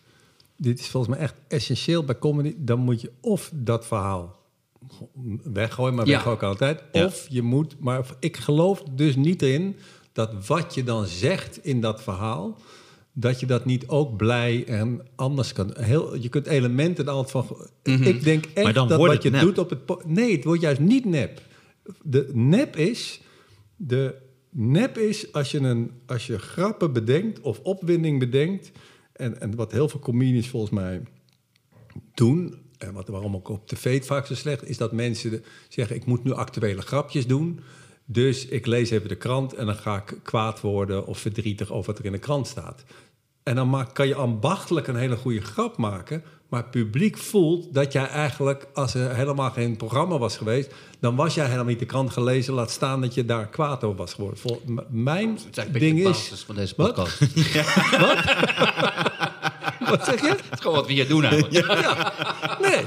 [0.57, 2.55] Dit is volgens mij echt essentieel bij comedy.
[2.57, 4.43] Dan moet je of dat verhaal
[5.43, 6.31] weggooien, maar Ja.
[6.31, 6.83] ik altijd.
[6.91, 7.05] Ja.
[7.05, 7.75] Of je moet...
[7.79, 9.75] Maar ik geloof dus niet in
[10.13, 12.57] dat wat je dan zegt in dat verhaal...
[13.13, 15.71] dat je dat niet ook blij en anders kan...
[15.79, 17.67] Heel, je kunt elementen altijd van...
[17.83, 19.41] Ik denk echt dat wat je nep.
[19.41, 20.05] doet op het...
[20.05, 21.41] Nee, het wordt juist niet nep.
[22.01, 23.21] De nep is...
[23.75, 24.15] De
[24.49, 28.71] nep is als je, een, als je grappen bedenkt of opwinding bedenkt.
[29.15, 31.03] En, en wat heel veel comedians volgens mij
[32.13, 32.63] doen.
[32.77, 36.23] En wat, waarom ook op tv vaak zo slecht is dat mensen zeggen: Ik moet
[36.23, 37.59] nu actuele grapjes doen.
[38.05, 41.91] Dus ik lees even de krant en dan ga ik kwaad worden of verdrietig over
[41.91, 42.83] wat er in de krant staat.
[43.43, 46.23] En dan maak, kan je ambachtelijk een hele goede grap maken.
[46.55, 51.15] Maar het publiek voelt dat jij eigenlijk, als er helemaal geen programma was geweest, dan
[51.15, 52.53] was jij helemaal niet de krant gelezen.
[52.53, 54.39] Laat staan dat je daar kwaad over was geworden.
[54.39, 55.39] Vol, mijn
[55.71, 56.43] ding is.
[56.45, 56.93] van deze Wat?
[56.93, 57.19] podcast.
[57.99, 58.23] Wat
[60.05, 60.27] zeg je?
[60.27, 61.53] Het is gewoon wat we hier doen eigenlijk.
[62.61, 62.83] Nee,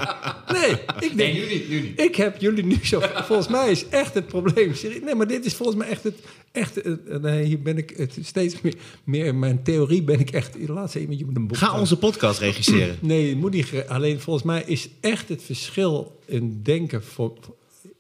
[0.53, 0.71] nee.
[1.01, 2.01] Ik denk, Nee, nu niet, nu niet.
[2.01, 3.01] Ik heb jullie nu zo.
[3.15, 4.73] Volgens mij is echt het probleem.
[5.05, 6.19] Nee, maar dit is volgens mij echt het.
[6.53, 6.81] Echt,
[7.21, 9.25] nee, hier ben ik het steeds meer, meer.
[9.25, 10.69] In mijn theorie ben ik echt.
[10.69, 11.57] Laat ze je moet een boek.
[11.57, 12.97] Ga onze podcast regisseren.
[13.09, 13.85] Nee, moet niet.
[13.89, 17.05] Alleen volgens mij is echt het verschil in denken.
[17.05, 17.39] Voor,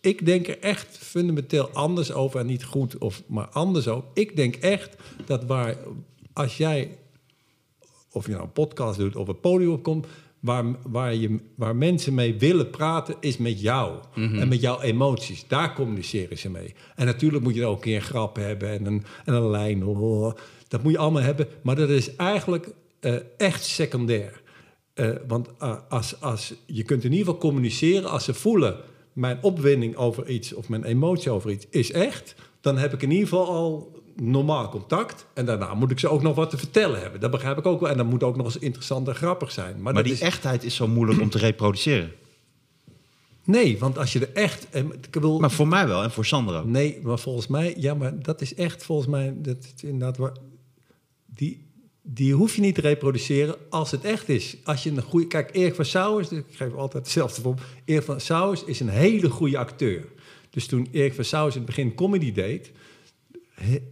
[0.01, 2.41] ik denk er echt fundamenteel anders over.
[2.41, 4.09] En niet goed, of, maar anders over.
[4.15, 5.77] Ik denk echt dat waar.
[6.33, 6.91] Als jij.
[8.19, 10.07] Of je nou een podcast doet of een podium opkomt.
[10.41, 13.99] Waar, waar, je, waar mensen mee willen praten, is met jou.
[14.15, 15.45] En met jouw emoties.
[15.49, 16.75] Daar communiceren ze mee.
[16.97, 19.85] En natuurlijk moet je ook een keer een grap hebben en een, en een lijn.
[19.85, 20.35] oh,
[20.69, 21.47] dat moet je allemaal hebben.
[21.63, 22.69] Maar dat is eigenlijk
[23.01, 24.43] eh, echt secundair.
[24.95, 28.77] Eh, want eh, als, als, je kunt in ieder geval communiceren als ze voelen...
[29.13, 32.35] mijn opwinding over iets of mijn emotie over iets is echt...
[32.61, 35.27] dan heb ik in ieder geval al normaal contact.
[35.35, 37.21] En daarna moet ik ze ook nog wat te vertellen hebben.
[37.21, 37.91] Dat begrijp ik ook wel.
[37.91, 39.83] En dat moet ook nog eens interessant en grappig zijn.
[39.83, 42.13] Maar, die is, echtheid is zo moeilijk om te reproduceren.
[43.45, 44.67] Nee, want als je er echt...
[44.71, 46.65] en Ik Maar voor mij wel en voor Sander ook.
[46.65, 50.33] Nee, maar volgens mij, ja, maar dat is echt volgens mij, dat is inderdaad waar,
[51.27, 51.67] die,
[52.03, 54.57] die hoef je niet te reproduceren als het echt is.
[54.65, 57.55] Als je een goede, kijk, Erik van Sauers, ik geef altijd hetzelfde voor.
[57.85, 60.05] Erik van Sauers is een hele goede acteur.
[60.51, 62.71] Dus toen Erik van Sauers in het begin comedy deed,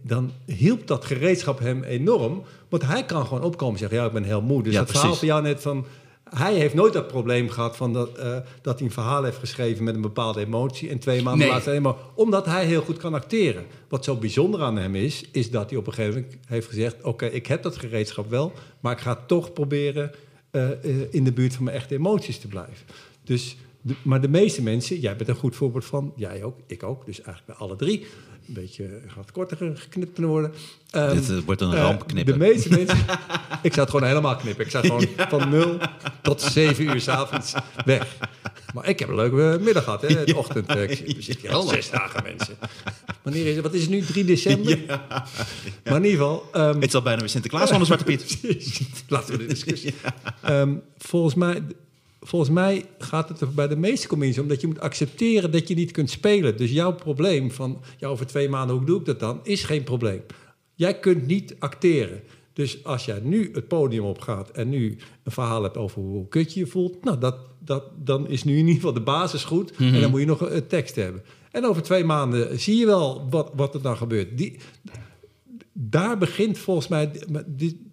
[0.01, 2.43] dan hielp dat gereedschap hem enorm.
[2.69, 4.63] Want hij kan gewoon opkomen en zeggen, ja, ik ben heel moe.
[4.63, 5.29] Dus Ja, dat verhaal precies.
[5.29, 5.85] van jou net van...
[6.29, 9.83] Hij heeft nooit dat probleem gehad van dat, eh, dat hij een verhaal heeft geschreven
[9.83, 10.89] met een bepaalde emotie.
[10.89, 11.55] En twee maanden Nee.
[11.55, 11.97] later helemaal...
[12.15, 13.65] Omdat hij heel goed kan acteren.
[13.89, 17.01] Wat zo bijzonder aan hem is, is dat hij op een gegeven moment heeft gezegd...
[17.03, 20.11] Oké, ik heb dat gereedschap wel, maar ik ga toch proberen
[20.51, 20.77] eh, eh,
[21.09, 22.85] in de buurt van mijn echte emoties te blijven.
[23.23, 26.83] Dus, de- maar de meeste mensen, jij bent een goed voorbeeld van, jij ook, ik
[26.83, 28.05] ook, dus eigenlijk bij alle drie.
[28.47, 30.53] Een beetje gaat korter geknipt kunnen worden.
[30.89, 32.33] Ehm, Dit eh, wordt een eh, ramp knippen.
[32.33, 32.97] De meeste mensen.
[33.67, 34.65] ik zou het gewoon helemaal knippen.
[34.65, 35.07] Ik zou gewoon
[35.39, 35.77] van 0
[36.21, 37.53] tot 7 uur s'avonds
[37.85, 38.17] weg.
[38.73, 40.23] Maar ik heb een leuke middag gehad, hè?
[40.25, 40.69] De ochtend.
[40.75, 42.55] Ik zit hier al zes dagen, mensen.
[43.21, 43.63] Wanneer is het?
[43.63, 44.01] Wat is het nu?
[44.01, 44.79] 3 december?
[45.83, 46.49] Maar in ieder geval.
[46.53, 48.37] ehm, Het is al bijna weer Sinterklaas van de Zwarte Piet.
[49.07, 49.93] Laten we de discussie.
[50.41, 51.61] Ehm, volgens, mij,
[52.27, 55.67] volgens mij gaat het er bij de meeste comedies om dat je moet accepteren dat
[55.67, 56.57] je niet kunt spelen.
[56.57, 59.39] Dus jouw probleem van, ja, over twee maanden, hoe doe ik dat dan?
[59.43, 60.21] Is geen probleem.
[60.73, 62.21] Jij kunt niet acteren.
[62.53, 66.53] Dus als jij nu het podium opgaat en nu een verhaal hebt over hoe kut
[66.53, 69.71] je je voelt, nou, dat, dat, dan is nu in ieder geval de basis goed.
[69.77, 71.23] En dan moet je nog een, een tekst hebben.
[71.51, 74.37] En over twee maanden zie je wel wat, wat er dan gebeurt.
[74.37, 74.57] Die,
[75.73, 77.11] daar begint volgens mij.
[77.47, 77.85] die-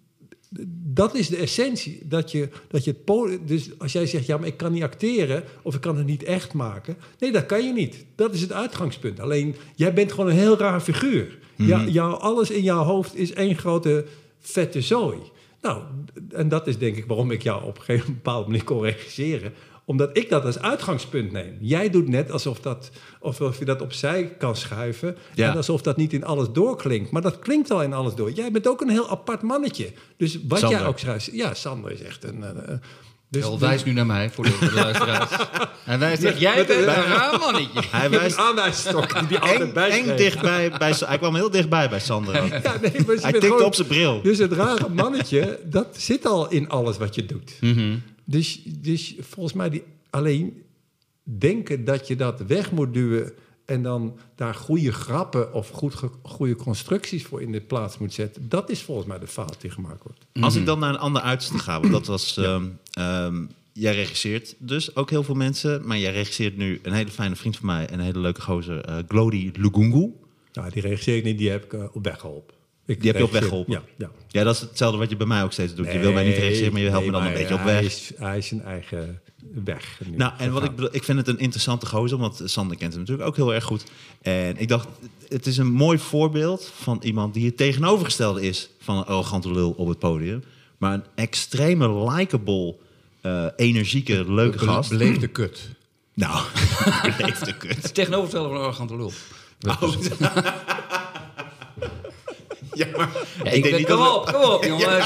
[0.93, 2.01] dat is de essentie.
[2.03, 3.47] Dat je, dat je het.
[3.47, 5.43] Dus als jij zegt, ja, maar ik kan niet acteren.
[5.61, 6.97] of ik kan het niet echt maken.
[7.19, 8.05] Nee, dat kan je niet.
[8.15, 9.19] Dat is het uitgangspunt.
[9.19, 11.37] Alleen, jij bent gewoon een heel raar figuur.
[11.55, 14.05] ja, jou, alles in jouw hoofd is één grote
[14.39, 15.17] vette zooi.
[15.61, 15.81] Nou,
[16.29, 19.53] en dat is denk ik waarom ik jou op een gegeven bepaalde manier kon regisseren
[19.85, 21.57] omdat ik dat als uitgangspunt neem.
[21.59, 22.89] Jij doet net alsof, dat,
[23.59, 25.17] je dat opzij kan schuiven.
[25.33, 25.49] Ja.
[25.49, 27.11] En alsof dat niet in alles doorklinkt.
[27.11, 28.31] Maar dat klinkt al in alles door.
[28.31, 29.91] Jij bent ook een heel apart mannetje.
[30.17, 30.77] Dus wat Sander.
[30.79, 31.29] jij ook schrijft.
[31.31, 32.43] Ja, Sander is echt een.
[32.43, 32.73] eh,
[33.29, 35.29] dus, wijst nu naar mij voor de, voor de luisteraars.
[35.85, 37.81] Hij wijst jij bent een raar mannetje.
[37.91, 40.71] Hij een wijst aanwijsstok die die altijd bij eng dichtbij.
[40.77, 42.41] Bij, hij kwam heel dichtbij bij Sander.
[42.41, 42.49] ook.
[42.63, 44.21] Ja, nee, Hij tikte gewoon- op zijn bril.
[44.21, 47.57] Dus het rare mannetje, dat zit al in alles wat je doet.
[47.61, 47.95] Mhm.
[48.25, 50.63] Dus, dus volgens mij die, alleen
[51.23, 53.33] denken dat je dat weg moet duwen...
[53.65, 58.49] en dan daar goede grappen of goed goede constructies voor in de plaats moet zetten...
[58.49, 60.19] dat is volgens mij de fout die gemaakt wordt.
[60.39, 62.37] Als ik dan naar een ander uiterste ga, want dat was...
[62.37, 67.11] ehm, ehm, jij regisseert dus ook heel veel mensen, maar jij regisseert nu een hele
[67.11, 70.13] fijne vriend van mij, en een hele leuke gozer, eh Glody Lugungu.
[70.53, 72.54] Nou, die regisseer ik niet, die heb ik eh, op weg geholpen.
[72.85, 73.73] Ik Die heb je op weg geholpen?
[73.73, 74.09] Ja, ja.
[74.27, 75.91] Ja, dat is hetzelfde wat je bij mij ook steeds doet.
[75.91, 77.83] je wil mij niet regisseren, maar je helpt me dan een beetje op hij weg.
[77.83, 79.21] Is, hij is zijn eigen
[79.63, 79.99] weg.
[80.05, 82.91] nu Nou, en wat ik bedoel, ik vind het een interessante gozer, want Sander kent
[82.91, 83.83] hem natuurlijk ook heel erg goed.
[84.21, 84.87] En ik dacht,
[85.29, 89.71] het is een mooi voorbeeld van iemand die het tegenovergestelde is van een arrogante lul
[89.71, 90.43] op het podium.
[90.77, 92.75] Maar een extreme likable,
[93.21, 94.89] eh, energieke, leuke Be- gast.
[94.89, 95.69] Beleefde kut.
[96.13, 96.43] Nou,
[97.17, 97.75] beleefde kut.
[97.83, 99.11] Het tegenovergestelde van een arrogante lul.
[102.81, 103.09] Ja, maar
[103.43, 105.05] Ja, ik denk niet dat kom we- op, kom op, jongens.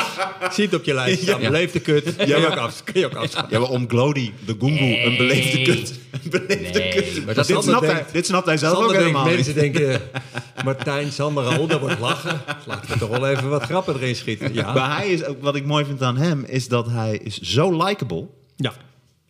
[0.52, 1.42] Zie het op je lijst staan.
[1.42, 1.50] Ja.
[1.50, 2.14] Beleefde kut.
[2.26, 2.84] Je ook af.
[2.84, 3.52] Kun je ook afschaffen.
[3.54, 6.00] Ja, maar om Glody, de Gungu, een beleefde kut.
[6.24, 7.26] Een beleefde Nee, kut.
[7.26, 9.74] maar dat dit, snapt hij, dit snapt hij zelf ook Sander denkt, helemaal mensen niet.
[9.74, 10.02] denken,
[10.66, 12.42] Martijn, Sander, Raoul, dat wordt lachen.
[12.66, 14.54] Laten we toch wel even wat grappen erin schieten.
[14.54, 14.74] Ja.
[14.74, 17.84] Maar hij is ook, wat ik mooi vind aan hem, is dat hij is zo
[17.86, 18.28] likable.
[18.56, 18.74] ja.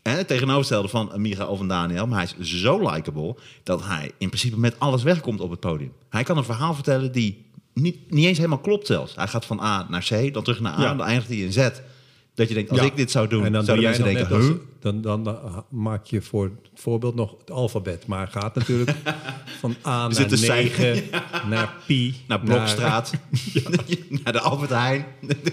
[0.04, 2.08] Hè, het tegenovergestelde van Micha of een Daniel.
[2.08, 5.92] Maar hij is zo likable dat hij in principe met alles wegkomt op het podium.
[6.10, 9.16] Hij kan een verhaal vertellen die niet, niet eens helemaal klopt zelfs.
[9.16, 10.96] Hij gaat van A naar C, dan terug naar A, Ja.
[10.96, 11.70] dan eindigt hij in Z.
[12.36, 12.86] Dat je denkt, als Ja.
[12.86, 14.36] ik dit zou doen, En dan doe jij nog denken, huh?
[14.38, 18.08] als- dan, dan, dan maak je voor het voorbeeld nog het alfabet.
[18.08, 18.96] Maar gaat natuurlijk
[19.60, 21.04] van A naar zit een 9,
[21.50, 23.12] naar pi, Naar Blokstraat,
[24.24, 25.06] naar de Albert Heijn.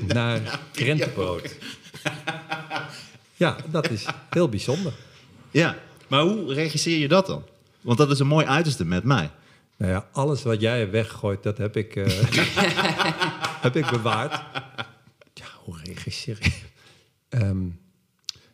[0.07, 1.55] naar, naar krentenbrood.
[3.37, 4.93] Ja, dat is heel bijzonder.
[5.51, 5.77] ja,
[6.09, 7.43] maar hoe regisseer je dat dan?
[7.81, 9.31] Want dat is een mooi uiterste met mij.
[9.77, 12.07] Nou ja, alles wat jij weggooit, dat heb ik, eh,
[13.67, 14.33] heb ik bewaard.
[15.35, 16.65] Ja, hoe regisseer ik?
[17.29, 17.69] Ehm,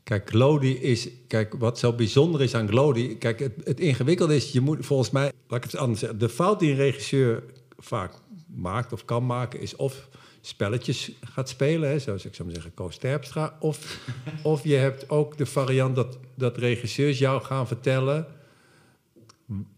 [0.03, 1.09] kijk, Glody is...
[1.29, 3.19] Kijk, wat zo bijzonder is aan Glody...
[3.19, 5.33] Kijk, het, het ingewikkelde is, je moet volgens mij...
[5.49, 6.19] Laat ik het anders zeggen.
[6.19, 7.43] De fout die een regisseur
[7.79, 8.15] vaak
[8.47, 9.61] maakt of kan maken...
[9.61, 10.09] is of
[10.41, 13.57] spelletjes gaat spelen, hè, zoals ik zou zeggen, Koos Terpstra...
[13.61, 13.99] Of,
[14.43, 18.27] of je hebt ook de variant dat, dat regisseurs jou gaan vertellen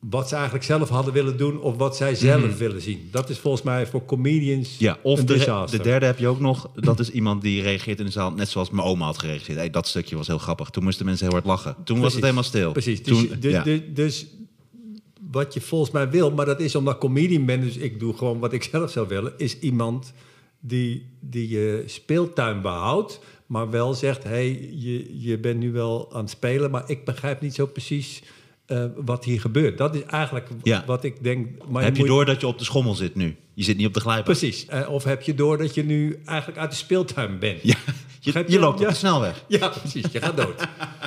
[0.01, 3.09] wat ze eigenlijk zelf hadden willen doen of wat zij zelf willen zien.
[3.11, 4.85] Dat is volgens mij voor comedians Mhm.
[4.85, 5.79] Ja, of een de, disaster.
[5.79, 6.71] de derde heb je ook nog.
[6.75, 9.59] Dat is iemand die reageert in de zaal, net zoals mijn oma had gereageerd.
[9.59, 10.71] Hey, dat stukje was heel grappig.
[10.71, 11.77] Toen moesten mensen heel hard lachen.
[11.85, 12.73] Toen was het helemaal stil.
[12.73, 13.03] Precies.
[13.03, 13.63] Dus, Toen, dus, ja.
[13.63, 14.27] dus, dus
[15.31, 18.39] wat je volgens mij wil, maar dat is omdat comedian ben, dus ik doe gewoon
[18.39, 20.13] wat ik zelf zou willen, is iemand
[20.61, 26.09] die, die je speeltuin behoudt, maar wel zegt: hé, hey, je, je bent nu wel
[26.13, 28.23] aan het spelen, maar ik begrijp niet zo precies
[28.67, 29.79] eh, wat hier gebeurt.
[29.79, 30.83] Dat is eigenlijk Ja.
[30.87, 31.49] wat ik denk.
[31.69, 33.37] Maar heb je moet- door dat je op de schommel zit nu?
[33.55, 34.25] Je zit niet op de glijbaan.
[34.25, 34.67] Precies.
[34.67, 37.59] Eh, of heb je door dat je nu eigenlijk uit de speeltuin bent?
[37.63, 37.75] Ja,
[38.21, 38.85] je, loopt Ja.
[38.87, 39.45] op de snelweg.
[39.49, 40.05] Ja, precies.
[40.13, 40.61] Je gaat dood.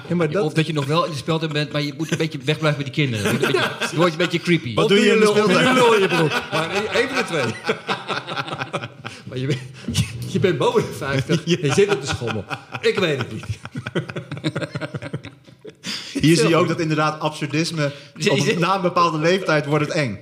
[0.09, 2.11] Ja, maar dat, Of dat je nog wel in de speeltuin bent, maar je moet
[2.11, 3.31] een beetje wegblijven met die kinderen.
[3.31, 4.73] Je wordt een beetje, je wordt een beetje creepy.
[4.73, 5.67] Wat Of doe je in de speeltuin?
[5.67, 6.29] je lul in je broek.
[6.51, 7.43] Maar even de twee.
[9.27, 9.59] maar je, bent-
[10.31, 12.45] je bent boven de 50 en je zit op de schommel.
[12.81, 13.45] Ik weet het niet.
[16.27, 17.91] Hier zie je ook dat inderdaad absurdisme...
[18.29, 20.19] Op, na een bepaalde leeftijd wordt het eng.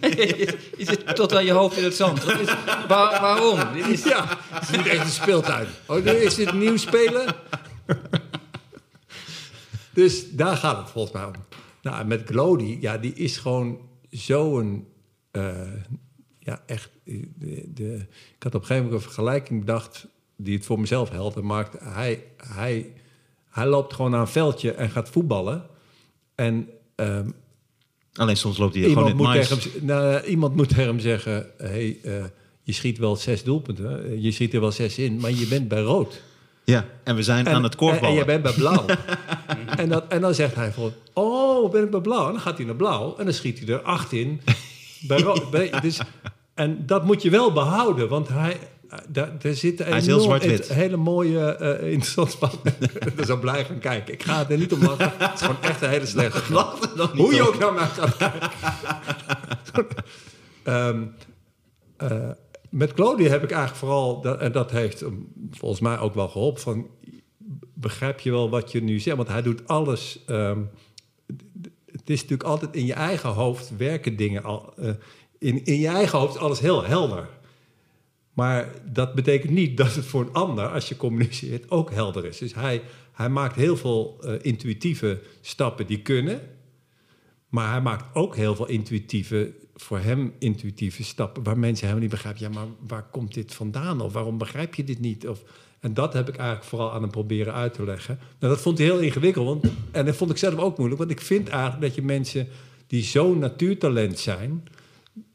[0.00, 2.26] je zit tot aan je hoofd in het zand.
[2.26, 2.54] Dat is-
[2.88, 3.58] waar- waarom?
[3.74, 5.66] Dit is, Ja, het is niet echt een speeltuin.
[5.86, 7.34] Oh, nu is dit nieuw spelen?
[9.92, 11.32] dus daar gaat het volgens mij om.
[11.82, 13.78] Nou, met Glody, ja, die is gewoon
[14.10, 14.86] zo'n...
[15.30, 15.52] eh
[16.38, 16.90] ja, echt...
[17.04, 17.94] De, de,
[18.36, 20.06] ik had op een gegeven moment een vergelijking bedacht...
[20.36, 21.76] die het voor mezelf helder maakt.
[21.82, 22.92] Hij, hij,
[23.56, 25.66] hij loopt gewoon naar een veldje en gaat voetballen.
[26.34, 27.28] En ehm,
[28.14, 29.48] Alleen soms loopt hij gewoon in moet mais.
[29.48, 31.46] tegen hem, nou, iemand moet tegen hem zeggen...
[31.58, 32.12] Hey, eh,
[32.62, 35.20] je schiet wel zes doelpunten, eh, je schiet er wel zes in...
[35.20, 36.22] maar je bent bij rood.
[36.64, 38.08] Ja, en we zijn aan het En, korfballen.
[38.08, 38.84] en je bent bij blauw.
[39.82, 40.92] en, dat, en dan zegt hij van...
[41.12, 42.26] Oh, ben ik bij blauw?
[42.26, 44.40] En dan gaat hij naar blauw en dan schiet hij er acht in.
[45.00, 45.42] Bij rood.
[45.82, 46.00] Dus,
[46.54, 48.58] en dat moet je wel behouden, want hij...
[49.08, 50.68] Daar, daar zit een Hij is heel zwart-wit.
[50.68, 52.50] hele mooie, eh interessant spel.
[53.16, 54.14] Daar zou blij gaan kijken.
[54.14, 55.12] Ik ga er niet om lachen.
[55.18, 56.42] Het is gewoon echt een hele slechte
[56.96, 58.50] niet Hoe je ook naar mij gaat kijken.
[60.62, 61.02] Ehm,
[61.96, 62.30] eh,
[62.70, 65.04] met Claudia heb ik eigenlijk vooral, dat, en dat heeft
[65.50, 66.86] volgens mij ook wel geholpen, van
[67.74, 69.16] begrijp je wel wat je nu zegt?
[69.16, 70.22] Want hij doet alles.
[70.26, 70.60] ehm,
[71.86, 74.72] het is natuurlijk altijd in je eigen hoofd werken dingen al.
[74.76, 74.90] eh,
[75.38, 77.28] in, in je eigen hoofd is alles heel helder.
[78.36, 82.38] Maar dat betekent niet dat het voor een ander, als je communiceert, ook helder is.
[82.38, 86.40] Dus hij, hij maakt heel veel eh, intuïtieve stappen die kunnen.
[87.48, 91.42] Maar hij maakt ook heel veel intuïtieve, voor hem intuïtieve stappen...
[91.42, 92.42] waar mensen helemaal niet begrijpen...
[92.42, 94.00] ja, maar waar komt dit vandaan?
[94.00, 95.28] Of waarom begrijp je dit niet?
[95.28, 95.42] Of,
[95.80, 98.18] en dat heb ik eigenlijk vooral aan hem proberen uit te leggen.
[98.38, 99.46] Nou, dat vond hij heel ingewikkeld.
[99.46, 101.00] Want, en dat vond ik zelf ook moeilijk.
[101.00, 102.48] Want ik vind eigenlijk dat je mensen
[102.86, 104.68] die zo'n natuurtalent zijn...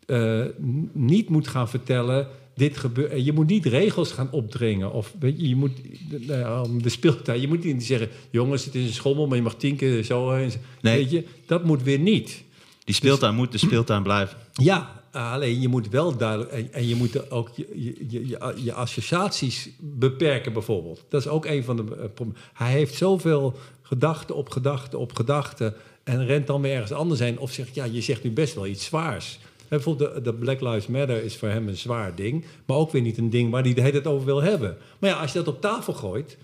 [0.06, 0.46] eh,
[0.92, 2.28] niet moet gaan vertellen...
[2.56, 3.26] Dit gebeurt.
[3.26, 4.92] Je moet niet regels gaan opdringen.
[4.92, 5.72] Of weet je, je moet
[6.10, 7.42] nou ja, om de speeltuin.
[7.42, 10.32] Je moet niet zeggen: jongens, het is een schommel, maar je mag tien keer zo.
[10.32, 10.52] heen.
[10.82, 10.98] Nee.
[10.98, 12.44] Weet je, dat moet weer niet.
[12.84, 14.38] Die speeltuin moet de speeltuin blijven.
[14.54, 16.52] Ja, alleen je moet wel duidelijk.
[16.52, 18.28] En, en je moet ook je, je,
[18.64, 21.04] je, associaties beperken, bijvoorbeeld.
[21.10, 22.42] Dat is ook een van de eh, problemen.
[22.54, 25.74] Hij heeft zoveel gedachten op gedachten op gedachten.
[26.04, 27.40] En rent dan weer ergens anders heen.
[27.40, 29.40] Of zegt: ja, je zegt nu best wel iets zwaars.
[29.72, 32.46] Bijvoorbeeld de, de Black Lives Matter is voor hem een zwaar ding.
[32.66, 34.78] Maar ook weer niet een ding waar hij de hele tijd over wil hebben.
[35.00, 36.38] Maar ja, als je dat op tafel gooit.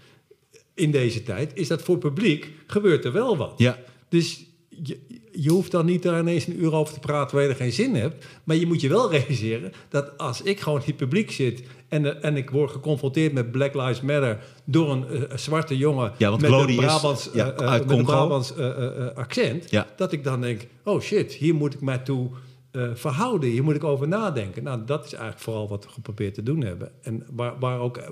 [0.74, 1.52] in deze tijd.
[1.54, 2.52] is dat voor publiek.
[2.68, 3.54] gebeurt er wel wat.
[3.58, 3.78] Ja.
[4.10, 4.46] Dus
[4.84, 5.00] je,
[5.32, 7.72] je hoeft dan niet daar ineens een uur over te praten waar je er geen
[7.72, 8.26] zin in hebt.
[8.44, 12.06] Maar je moet je wel realiseren dat als ik gewoon in het publiek zit en,
[12.06, 16.30] eh, en ik word geconfronteerd met Black Lives Matter door een eh, zwarte jongen Ja,
[16.30, 18.06] want met Glody een is, Brabants, ja, eh, uit met een.
[18.06, 19.88] Brabants eh, eh, accent, Ja.
[19.96, 22.30] dat ik dan denk, oh shit, hier moet ik mij toe
[22.72, 24.64] eh, verhouden, hier moet ik over nadenken.
[24.64, 26.92] Nou, dat is eigenlijk vooral wat we geprobeerd te doen hebben.
[27.02, 28.08] En waar, waar ook, eh,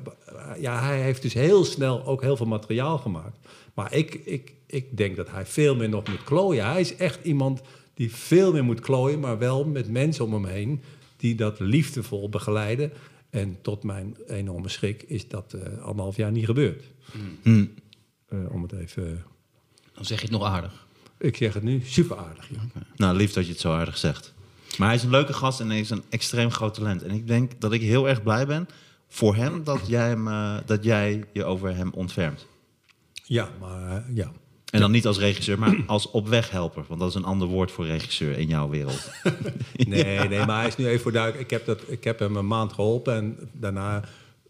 [0.59, 3.37] ja, hij heeft dus heel snel ook heel veel materiaal gemaakt.
[3.73, 6.65] Maar ik, ik, ik denk dat hij veel meer nog moet klooien.
[6.65, 7.61] Hij is echt iemand
[7.93, 10.81] die veel meer moet klooien, maar wel met mensen om hem heen
[11.17, 12.91] die dat liefdevol begeleiden.
[13.29, 16.83] En tot mijn enorme schrik is dat eh, anderhalf jaar niet gebeurd.
[17.41, 17.65] Hm.
[18.27, 19.23] Eh, om het even.
[19.93, 20.85] Dan zeg je het nog aardig.
[21.17, 22.49] Ik zeg het nu, super aardig.
[22.49, 22.83] Ja.
[22.95, 24.33] Nou, lief dat je het zo aardig zegt.
[24.77, 27.03] Maar hij is een leuke gast en hij is een extreem groot talent.
[27.03, 28.67] En ik denk dat ik heel erg blij ben
[29.07, 32.47] voor hem dat jij, hem, eh, dat jij je over hem ontfermt.
[33.23, 34.31] Ja, maar eh, ja.
[34.71, 36.83] En dan niet als regisseur, maar als opweghelper.
[36.87, 39.09] Want dat is een ander woord voor regisseur in jouw wereld.
[39.87, 41.43] Nee, nee, maar hij is nu even voor duidelijk.
[41.43, 44.03] Ik heb, dat, ik heb hem een maand geholpen en daarna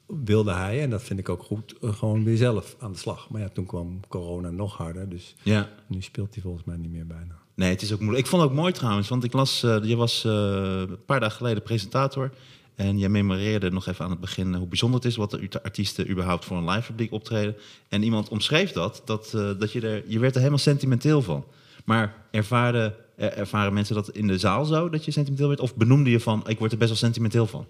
[0.07, 3.29] wilde hij, en dat vind ik ook goed, eh, gewoon weer zelf aan de slag.
[3.29, 5.69] Maar ja, toen kwam corona nog harder, dus Ja.
[5.87, 7.35] nu speelt hij volgens mij niet meer bijna.
[7.55, 8.23] Nee, het is ook moeilijk.
[8.23, 11.19] Ik vond het ook mooi trouwens, want ik las, eh, je was eh, een paar
[11.19, 12.31] dagen geleden presentator.
[12.75, 16.09] En je memoreerde nog even aan het begin hoe bijzonder het is wat de artiesten
[16.09, 17.55] überhaupt voor een live publiek optreden.
[17.89, 21.45] En iemand omschreef dat, dat, eh, dat je er, je werd er helemaal sentimenteel van.
[21.85, 25.59] Maar ervaren, er- ervaren mensen dat in de zaal zo, dat je sentimenteel werd?
[25.59, 27.65] Of benoemde je van, ik word er best wel sentimenteel van?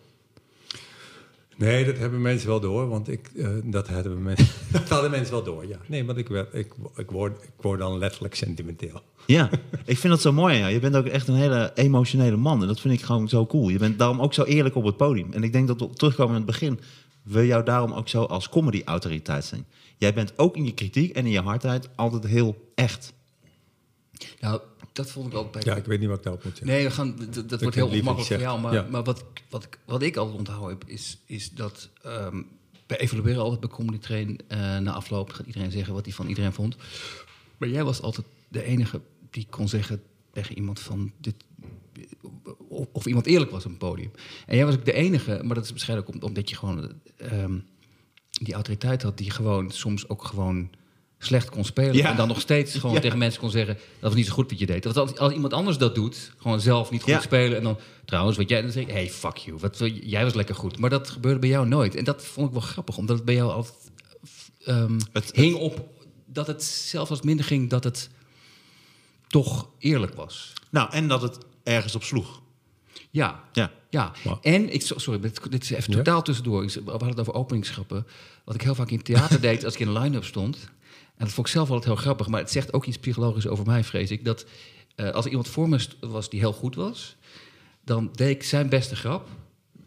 [1.57, 5.33] Nee, dat hebben mensen wel door, want ik, eh, dat, hadden mensen, dat hadden mensen
[5.33, 5.77] wel door, ja.
[5.85, 9.01] Nee, want ik, ik, ik, word, ik word dan letterlijk sentimenteel.
[9.25, 9.49] Ja,
[9.85, 10.57] ik vind dat zo mooi.
[10.57, 10.67] Ja.
[10.67, 12.61] Je bent ook echt een hele emotionele man.
[12.61, 13.69] En dat vind ik gewoon zo cool.
[13.69, 15.33] Je bent daarom ook zo eerlijk op het podium.
[15.33, 16.79] En ik denk dat we terugkomen in het begin.
[17.23, 19.65] We jou daarom ook zo als comedy-autoriteit zijn.
[19.97, 23.13] Jij bent ook in je kritiek en in je hardheid altijd heel echt.
[24.39, 24.61] Nou,
[24.95, 25.73] dat vond ik altijd bij...
[25.73, 26.75] Ja, ik weet niet wat ik daarop moet zeggen.
[26.75, 28.59] Nee, we gaan, dat wordt heel ongemakkelijk voor jou.
[28.61, 31.89] Maar, maar wat, ik- wat, ik, wat ik altijd onthouden heb, is, is dat...
[32.01, 32.41] ehm
[32.87, 34.39] wij evalueren altijd bij Comedy Train.
[34.47, 36.75] eh, na afloop gaat iedereen zeggen wat hij van iedereen vond.
[37.57, 41.11] Maar jij was altijd de enige die kon zeggen tegen iemand van...
[41.17, 41.35] Dit,
[42.67, 44.11] of, of iemand eerlijk was op een podium.
[44.47, 46.91] En jij was ook de enige, maar dat is waarschijnlijk om- omdat je gewoon...
[47.17, 47.57] ehm,
[48.29, 50.69] die autoriteit had die gewoon soms ook gewoon
[51.19, 51.95] slecht kon spelen.
[51.95, 52.09] Ja.
[52.09, 53.01] En dan nog steeds gewoon Ja.
[53.01, 53.73] tegen mensen kon zeggen...
[53.75, 54.83] dat was niet zo goed wat je deed.
[54.83, 57.19] Dat als, als iemand anders dat doet, gewoon zelf niet goed Ja.
[57.21, 57.57] spelen...
[57.57, 58.91] en dan trouwens, wat jij dan zegt...
[58.91, 60.79] hey, fuck you, wat, jij was lekker goed.
[60.79, 61.95] Maar dat gebeurde bij jou nooit.
[61.95, 63.75] En dat vond ik wel grappig, omdat het bij jou altijd
[64.63, 65.87] ehm, Het- hing op...
[66.25, 68.09] dat het zelfs als het minder ging, dat het
[69.27, 70.53] toch eerlijk was.
[70.69, 72.41] Nou, en dat het ergens op sloeg.
[73.11, 73.71] Ja, Ja.
[73.89, 75.97] ja, en ik, so- sorry, dit, dit is even Ja?
[75.97, 76.61] totaal tussendoor.
[76.65, 78.07] We hadden het over openingsgrappen.
[78.45, 80.57] Wat ik heel vaak in theater deed als ik in een line-up stond.
[81.17, 82.27] En dat vond ik zelf altijd heel grappig.
[82.27, 84.25] Maar het zegt ook iets psychologisch over mij, vrees ik.
[84.25, 84.45] Dat
[84.95, 87.15] eh, als iemand voor me was die heel goed was...
[87.83, 89.27] dan deed ik zijn beste grap.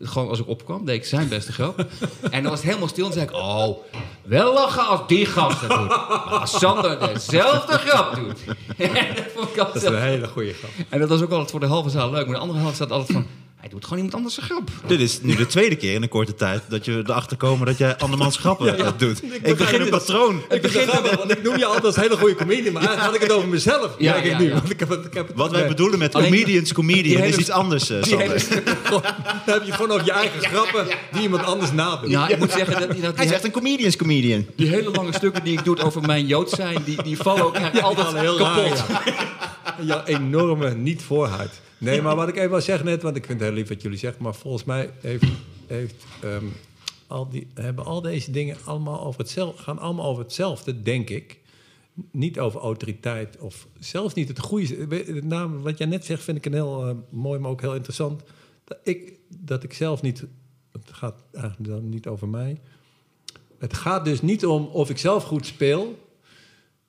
[0.00, 1.78] Gewoon als ik opkwam, deed ik zijn beste grap.
[2.30, 3.32] en dan was het helemaal stil en zei ik...
[3.32, 3.78] Oh,
[4.22, 5.88] wel lachen als die gast dat doet.
[5.88, 8.44] Maar als Sander dezelfde grap doet...
[8.76, 10.70] En dat vond ik altijd Dat is een hele goede grap.
[10.88, 12.26] en dat was ook altijd voor de halve zaal leuk.
[12.26, 13.26] Maar de andere helft staat altijd van...
[13.58, 14.70] Hij doet gewoon iemand anders een grap.
[14.86, 17.78] Dit is nu de tweede keer in een korte tijd dat je erachter komen dat
[17.78, 19.22] jij andermans grappen eh, doet.
[19.42, 19.90] Ik, begin een het.
[19.90, 20.42] patroon.
[20.50, 23.14] Ik begin grappig, want ik noem je altijd als hele goede comedian, maar eigenlijk had
[23.14, 23.94] ik het over mezelf.
[23.98, 24.46] Ja, Ja, ja, ik nu.
[24.48, 24.52] ja.
[24.54, 27.50] Want ik heb, ik heb het Wat wij bedoelen met Alleen- comedians, comedian, is iets
[27.50, 28.18] anders, Sander.
[28.18, 29.02] hele- Dan
[29.54, 32.10] heb je gewoon over je eigen grappen die iemand anders nadoet.
[32.10, 34.46] Nou, ik moet zeggen dat, Hij die, zegt een comedians comedian.
[34.56, 36.82] die hele lange stukken die ik doe over mijn Jood zijn...
[36.84, 38.78] die, die vallen ook eigenlijk altijd heel kapot.
[38.88, 39.84] raar, ja.
[39.94, 41.60] ja, enorme niet-voorhuid.
[41.78, 43.82] Nee, maar wat ik even wil zeggen net, want ik vind het heel lief wat
[43.82, 45.26] jullie zeggen, maar volgens mij heeft,
[45.66, 46.46] heeft, ehm,
[47.06, 51.40] al die, hebben al deze dingen allemaal over hetzelfde, gaan allemaal over hetzelfde, denk ik.
[52.10, 55.50] Niet over autoriteit of zelfs niet het goede.
[55.62, 58.22] Wat jij net zegt vind ik een heel eh, mooi, maar ook heel interessant.
[58.64, 60.24] Dat ik, dat ik zelf niet,
[60.72, 62.60] het gaat eigenlijk dan niet over mij.
[63.58, 65.98] Het gaat dus niet om of ik zelf goed speel,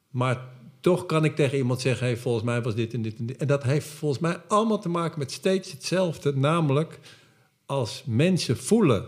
[0.10, 0.48] maar
[0.80, 3.38] toch kan ik tegen iemand zeggen: hey, volgens mij was dit en dit en dit.
[3.38, 6.36] En dat heeft volgens mij allemaal te maken met steeds hetzelfde.
[6.38, 7.00] Namelijk,
[7.66, 9.08] als mensen voelen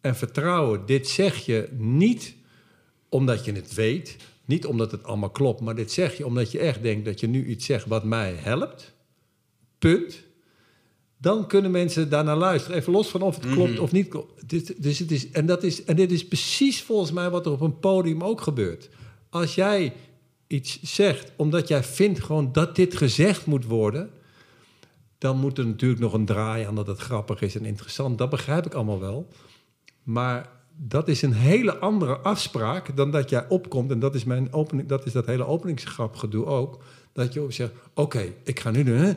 [0.00, 2.34] en vertrouwen, dit zeg je niet
[3.08, 6.58] omdat je het weet, niet omdat het allemaal klopt, maar dit zeg je omdat je
[6.58, 8.94] echt denkt dat je nu iets zegt wat mij helpt.
[9.78, 10.26] Punt.
[11.20, 12.76] Dan kunnen mensen daarnaar luisteren.
[12.76, 14.48] Even los van of het klopt of niet klopt.
[14.48, 17.52] Dus, dus het is, en, dat is, en dit is precies volgens mij wat er
[17.52, 18.88] op een podium ook gebeurt.
[19.30, 19.92] Als jij
[20.48, 24.10] iets zegt omdat jij vindt gewoon dat dit gezegd moet worden,
[25.18, 28.18] dan moet er natuurlijk nog een draai aan dat het grappig is en interessant.
[28.18, 29.28] Dat begrijp ik allemaal wel.
[30.02, 33.90] Maar dat is een hele andere afspraak dan dat jij opkomt.
[33.90, 36.82] En dat is, mijn opening, dat, is dat hele openingsgrapgedoe ook.
[37.12, 39.16] Dat je zegt, oké, ik ga nu doen...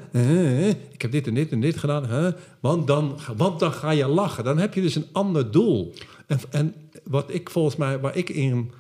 [0.92, 2.06] ik heb dit en dit en dit gedaan.
[2.06, 4.44] hè, want, dan, want dan ga je lachen.
[4.44, 5.94] Dan heb je dus een ander doel.
[6.28, 8.72] En, en wat ik volgens mij, waar ik in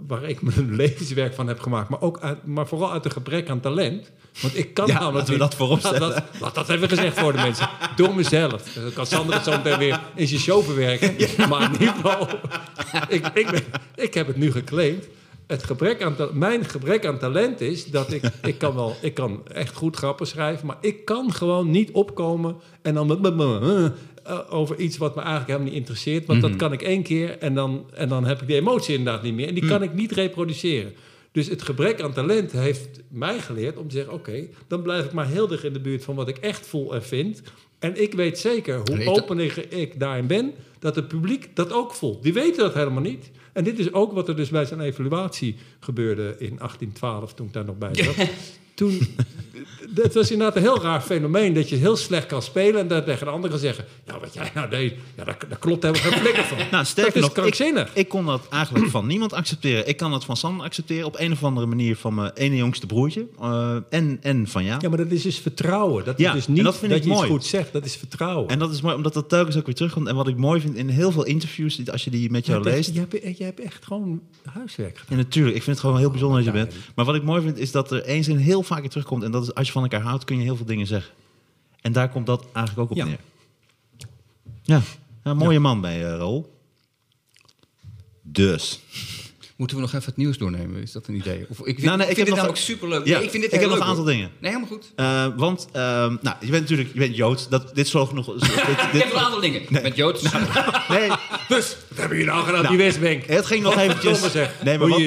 [0.00, 3.50] waar ik mijn levenswerk van heb gemaakt, maar, ook uit, maar vooral uit een gebrek
[3.50, 4.10] aan talent.
[4.40, 7.20] Want ik kan Ja, namelijk laten we dat voorop Laat dat, laat dat even gezegd
[7.20, 7.68] worden, mensen.
[7.96, 8.72] Door mezelf.
[8.72, 11.14] Dan kan Sander het zo meteen weer in zijn show verwerken.
[11.48, 12.28] Maar in ieder geval,
[13.08, 13.62] ik, ik, ben,
[13.94, 15.08] ik heb het nu geclaimd.
[15.46, 19.48] Het gebrek aan, mijn gebrek aan talent is dat ik, ik kan wel, ik kan
[19.48, 23.08] echt goed grappen schrijven, maar ik kan gewoon niet opkomen en dan
[24.24, 26.26] eh, over iets wat me eigenlijk helemaal niet interesseert.
[26.26, 29.22] Want dat kan ik één keer en dan, en dan heb ik die emotie inderdaad
[29.22, 29.48] niet meer.
[29.48, 30.92] En die kan ik niet reproduceren.
[31.32, 35.12] Dus het gebrek aan talent heeft mij geleerd om te zeggen: oké, dan blijf ik
[35.12, 37.42] maar heel dicht in de buurt van wat ik echt voel en vind.
[37.78, 42.22] En ik weet zeker hoe opener ik daarin ben, dat het publiek dat ook voelt.
[42.22, 43.30] Die weten dat helemaal niet.
[43.52, 47.52] En dit is ook wat er dus bij zijn evaluatie gebeurde in 1812, toen ik
[47.52, 48.28] daar nog bij zat.
[48.74, 48.98] Toen,
[49.94, 53.04] Het was inderdaad een heel raar fenomeen dat je heel slecht kan spelen en dat
[53.04, 56.20] tegen de anderen zeggen: Ja, wat jij nou deed, ja, daar, daar klopt helemaal geen
[56.20, 56.58] flikker van.
[56.70, 57.90] Nou, sterker dat is nog, ik, krankzinnig.
[57.94, 59.88] ik kon dat eigenlijk van niemand accepteren.
[59.88, 62.86] Ik kan het van Sander accepteren op een of andere manier van mijn ene jongste
[62.86, 63.26] broertje.
[63.40, 64.76] eh, en, en van ja.
[64.80, 66.04] Ja, maar dat is dus vertrouwen.
[66.04, 67.28] Dat Ja, is dus niet dat dat ik je iets mooi.
[67.28, 68.48] goed zegt, dat is vertrouwen.
[68.48, 70.08] En dat is mooi, omdat dat telkens ook weer terugkomt.
[70.08, 72.76] En wat ik mooi vind in heel veel interviews, als je die met jou leest.
[72.88, 74.20] echt, je, hebt, je hebt echt gewoon
[74.52, 75.16] huiswerk gedaan.
[75.18, 75.56] Ja, natuurlijk.
[75.56, 76.74] Ik vind het gewoon heel bijzonder dat je bent.
[76.94, 79.22] Maar wat ik mooi vind, is dat er één zin heel vaak in terugkomt.
[79.22, 81.14] En dat is, als je van elkaar houdt, kun je heel veel dingen zeggen.
[81.80, 83.04] En daar komt dat eigenlijk ook op Ja.
[83.04, 83.20] neer.
[84.62, 84.80] Ja,
[85.24, 86.60] ja een mooie man bij je, Raoul.
[88.22, 88.80] Dus.
[89.62, 90.82] Moeten we nog even het nieuws doornemen?
[90.82, 91.46] Is dat een idee?
[91.48, 93.06] Of, ik vind, Nou, nee, ik ik vind dit namelijk superleuk.
[93.06, 94.12] Ja, Nee, ik vind dit ik heb nog een aantal hoor.
[94.12, 94.30] dingen.
[94.40, 94.92] Nee, helemaal goed.
[94.96, 97.48] Eh, want, ehm, nou, je bent natuurlijk je bent Joods.
[97.48, 98.26] Dat, dit zorgt nog...
[98.26, 99.62] dit, Ik dit- heb een aantal dingen.
[99.68, 100.22] Met Joods.
[100.88, 101.08] nee,
[101.48, 103.24] Dus, wat hebben jullie nou gedaan, Nou, die Westbank?
[103.24, 104.20] het ging nog eventjes...
[104.64, 104.98] Nee, maar wat,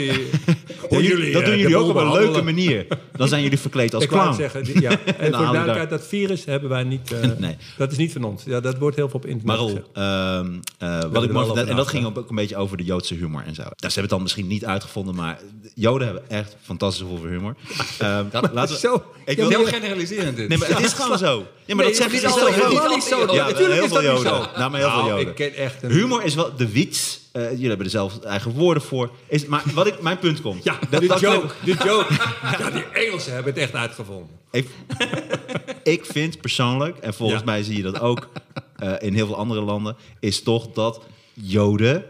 [0.89, 2.87] jullie- Ja, dat eh, doen jullie ook op een leuke manier.
[3.15, 4.41] Dan zijn jullie verkleed als Ik wou clown.
[4.41, 4.89] het zeggen, ja.
[4.89, 7.11] En voor je daar- duidelijkheid, dat virus hebben wij niet...
[7.11, 7.57] eh, Nee.
[7.77, 8.43] Dat is niet van ons.
[8.45, 12.05] Ja, dat wordt heel veel op internet Maar ehm, eh, wat ik en dat ging
[12.05, 13.61] ook een beetje over de Joodse humor en zo.
[13.61, 15.39] Ze hebben het dan misschien niet uitgevonden, maar
[15.75, 17.55] Joden hebben echt fantastisch veel humor.
[17.99, 19.03] Ehm, laten we- Zo.
[19.25, 20.47] Ik wil, Heel generaliserend dit.
[20.49, 21.45] nee, maar het is gewoon zo.
[21.65, 22.69] Ja, maar Nee, dat zeggen dat ze is zelf toch ook.
[22.69, 23.19] helemaal niet zo.
[23.19, 24.43] Ja, Natuurlijk heel is veel dat niet Joden.
[24.43, 24.57] zo.
[24.59, 25.27] Nou, maar heel veel Nou, Joden.
[25.27, 25.81] ik ken echt.
[25.81, 27.19] Humor is wel de wits.
[27.31, 29.09] Eh, jullie hebben er zelf eigen woorden voor.
[29.27, 30.63] Is, maar wat ik, mijn punt komt.
[30.63, 31.53] Ja, dat, de dat- joke.
[31.63, 32.13] De joke.
[32.59, 34.29] Ja, die Engelsen hebben het echt uitgevonden.
[34.51, 34.67] Ik,
[35.83, 37.45] ik vind persoonlijk, en volgens Ja.
[37.45, 38.27] mij zie je dat ook
[38.75, 41.01] eh, in heel veel andere landen, is toch dat
[41.33, 42.03] Joden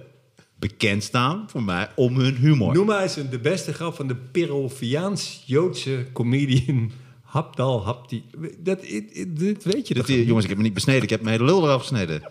[0.60, 2.74] bekend staan voor mij om hun humor.
[2.74, 6.92] Noem maar eens een- de beste grap van de Peruviaans-Joodse comedian
[7.22, 8.24] Habdal Habdi.
[8.60, 11.04] Dat, dit, dit weet je Dat die, jongens, ik heb me niet besneden.
[11.04, 12.22] Ik heb mijn hele lul eraf gesneden.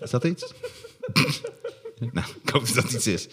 [0.00, 0.52] Is dat iets?
[2.12, 3.28] nou, ik hoop dat dat iets is.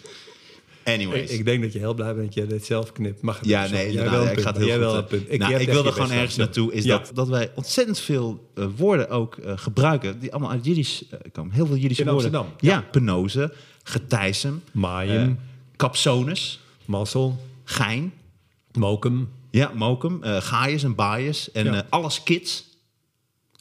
[0.84, 1.30] Anyways.
[1.30, 3.22] Ik, ik denk dat je heel blij bent dat je dit zelf knipt.
[3.22, 4.84] Mag ja, nee, Jij wel ik ga het heel jij goed.
[4.84, 5.38] wel een punt.
[5.38, 6.72] nou, ik wilde gewoon ergens naartoe.
[6.72, 6.98] Is Ja.
[6.98, 10.18] dat, dat wij ontzettend veel eh, woorden ook eh, gebruiken.
[10.20, 11.52] Die allemaal uit Jiddisch eh, komen.
[11.54, 12.34] Heel veel Jiddische woorden.
[12.34, 13.52] Amsterdam, Ja, penose,
[13.82, 15.38] getijsem, Maaien,
[15.76, 18.12] capsones, Massel, gein.
[18.72, 21.52] Mokum, Ja, mokum, gaaiers en baaiers.
[21.52, 21.74] En Ja.
[21.74, 22.64] eh, alles kids.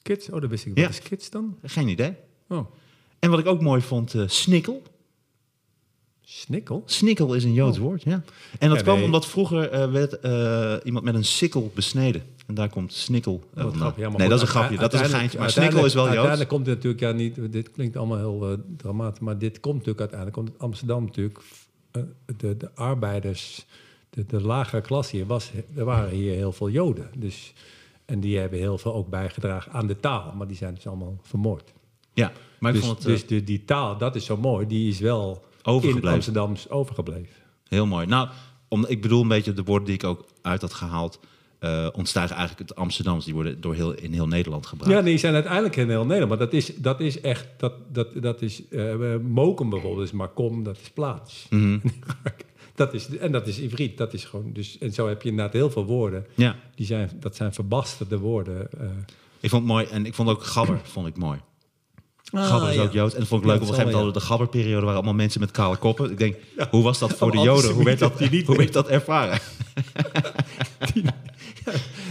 [0.01, 0.29] kids.
[0.29, 0.77] Oh, dat wist ik.
[0.77, 0.81] Ja.
[0.83, 1.57] Wat is kids dan?
[1.63, 2.13] Geen idee.
[2.47, 2.71] Oh,
[3.19, 4.83] En wat ik ook mooi vond, eh snikkel.
[6.21, 6.83] snikkel.
[6.85, 8.23] Snikkel is een Joods woord, ja.
[8.59, 9.05] En dat Ja, kwam nee.
[9.05, 10.17] omdat vroeger werd
[10.85, 12.23] iemand met een sikkel besneden.
[12.51, 14.77] En daar komt snikkel eh, ja, nee, dat is een grapje.
[14.77, 15.39] Dat is een geintje.
[15.39, 16.17] Maar snikkel is wel Joods.
[16.17, 19.73] Uiteindelijk komt het natuurlijk, ja, niet, dit klinkt allemaal heel eh, dramatisch, maar dit komt
[19.75, 21.39] natuurlijk uiteindelijk, komt Amsterdam natuurlijk,
[21.91, 22.01] eh,
[22.37, 23.65] de, de arbeiders,
[24.09, 27.09] de, de lagere klasse hier, was, er waren hier heel veel Joden.
[27.17, 27.53] Dus,
[28.05, 31.19] en die hebben heel veel ook bijgedragen aan de taal, maar die zijn dus allemaal
[31.21, 31.73] vermoord.
[32.13, 35.45] Ja, maar dus het dus de, die taal, dat is zo mooi, die is wel
[35.63, 36.09] Overgebleven.
[36.09, 37.35] in Amsterdams overgebleven.
[37.67, 38.07] heel mooi.
[38.07, 38.29] Nou,
[38.67, 41.19] om, ik bedoel een beetje de woorden die ik ook uit had gehaald...
[41.61, 43.25] eh ontstijgen eigenlijk het Amsterdams.
[43.25, 44.95] Die worden door heel, in heel Nederland gebruikt.
[44.97, 46.29] Ja, die zijn uiteindelijk in heel Nederland.
[46.29, 50.63] Maar dat is, dat is echt, dat, dat, dat is, eh Mokum bijvoorbeeld, is Makom,
[50.63, 51.45] dat is plaats.
[51.49, 51.79] Mhm.
[52.75, 55.53] dat is, en dat is Ivriet, dat is gewoon, dus, en zo heb je inderdaad
[55.53, 56.25] heel veel woorden.
[56.35, 58.67] Ja, Die zijn, dat zijn verbasterde woorden.
[58.79, 58.87] eh.
[59.39, 59.85] ik vond het mooi.
[59.85, 61.39] En ik vond ook gabber vond ik mooi.
[62.31, 62.81] Ah, Gabber is ja.
[62.81, 63.13] ook Joods.
[63.13, 63.57] En dat vond ik leuk.
[63.57, 64.81] Ja, op een gegeven moment hadden de gabberperiode...
[64.81, 66.11] waren allemaal mensen met kale koppen.
[66.11, 66.35] Ik denk,
[66.69, 67.71] hoe was dat voor de Joden?
[67.71, 69.39] Hoe werd dat, die niet hoe werd dat ervaren?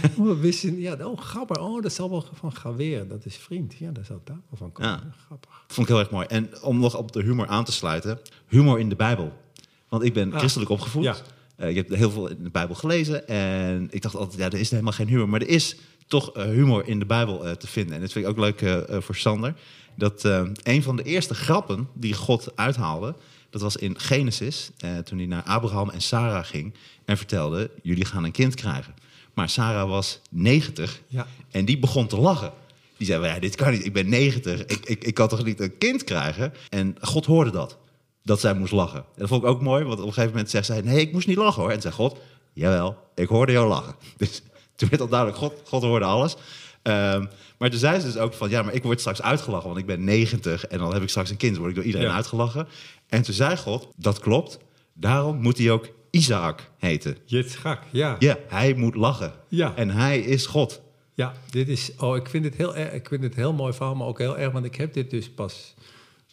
[0.17, 3.73] Oh, we wisten, ja, oh, Gabber, oh, dat zal wel van Gawer, dat is vriend.
[3.77, 4.91] Ja, daar zou het daar wel van komen.
[4.91, 5.13] Ja.
[5.25, 5.63] Grappig.
[5.67, 6.25] Vond ik heel erg mooi.
[6.29, 8.19] En om nog op de humor aan te sluiten.
[8.47, 9.33] Humor in de Bijbel.
[9.89, 11.03] Want ik ben Ah, christelijk opgevoed.
[11.03, 11.15] ja.
[11.55, 13.27] Eh, ik heb heel veel in de Bijbel gelezen.
[13.27, 15.29] En ik dacht altijd, ja, er is helemaal geen humor.
[15.29, 15.75] Maar er is
[16.07, 17.95] toch eh, humor in de Bijbel eh, te vinden.
[17.95, 19.53] En dat vind ik ook leuk voor Sander.
[19.95, 20.23] Dat
[20.63, 23.15] een van de eerste grappen die God uithaalde...
[23.49, 24.71] dat was in Genesis.
[24.77, 26.73] eh, toen hij naar Abraham en Sarah ging.
[27.05, 28.93] En vertelde, jullie gaan een kind krijgen.
[29.41, 31.01] Maar Sarah was 90.
[31.07, 31.27] Ja.
[31.51, 32.51] En die begon te lachen.
[32.97, 35.59] Die zei, ja, dit kan niet, ik ben 90, ik, ik, ik kan toch niet
[35.59, 36.53] een kind krijgen?
[36.69, 37.77] En God hoorde dat,
[38.23, 38.99] dat zij moest lachen.
[38.99, 40.81] En dat vond ik ook mooi, want op een gegeven moment zegt zij...
[40.81, 41.71] nee, ik moest niet lachen hoor.
[41.71, 42.17] En zei God,
[42.53, 43.95] jawel, ik hoorde jou lachen.
[44.17, 44.41] Dus
[44.75, 46.35] toen werd al duidelijk, God, God hoorde alles.
[46.81, 47.25] Ehm,
[47.57, 49.67] maar toen zei ze dus ook van, ja, maar ik word straks uitgelachen...
[49.67, 52.07] want ik ben 90 en dan heb ik straks een kind, word ik door iedereen
[52.07, 52.15] Ja.
[52.15, 52.67] uitgelachen.
[53.07, 54.57] En toen zei God, dat klopt,
[54.93, 57.17] daarom moet hij ook Isaac heten.
[57.25, 58.15] Yitzchak, ja.
[58.19, 59.33] Ja, hij moet lachen.
[59.47, 59.75] Ja.
[59.75, 60.81] En hij is God.
[61.13, 61.91] Ja, dit is.
[61.97, 62.91] Oh, ik vind het heel erg.
[62.91, 65.29] Ik vind het heel mooi verhaal, maar ook heel erg, want ik heb dit dus
[65.29, 65.73] pas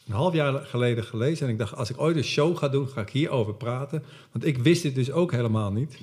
[0.08, 2.88] een half jaar geleden gelezen en ik dacht, als ik ooit een show ga doen,
[2.88, 4.02] ga ik hierover praten,
[4.32, 5.98] want ik wist dit dus ook helemaal niet.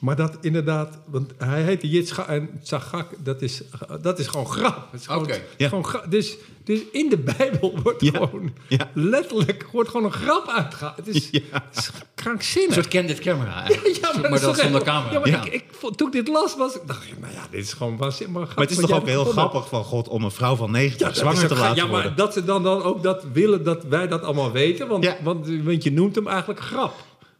[0.00, 3.62] Maar dat inderdaad, want hij heette Yitzchak en Tzagak, dat is,
[4.00, 4.88] dat is gewoon grap.
[4.90, 5.68] Het is gewoon, Ja.
[5.82, 6.10] grap.
[6.10, 8.10] Dus, dus in de Bijbel wordt Ja.
[8.12, 8.90] gewoon Ja.
[8.94, 10.96] letterlijk wordt gewoon een grap uitgehaald.
[10.96, 11.32] Het is, het
[11.76, 12.74] is Een krankzinnig.
[12.74, 13.96] soort candid camera eigenlijk.
[13.96, 15.12] Ja, maar, dat maar zonder camera.
[15.12, 15.44] Ja, maar Ja.
[15.44, 17.96] Ik, ik, vond- toen ik dit las, was, dacht ik, nou ja, dit is gewoon
[17.96, 18.34] waanzinnig.
[18.36, 21.00] Maar, Maar het is toch ook heel grappig van God om een vrouw van 90
[21.06, 22.16] dat is zwanger ook te laten ja, maar worden.
[22.16, 24.88] dat ze dan, dan ook dat willen dat wij dat allemaal weten.
[24.88, 25.16] Want, Ja.
[25.22, 26.94] want, want je noemt hem eigenlijk grap.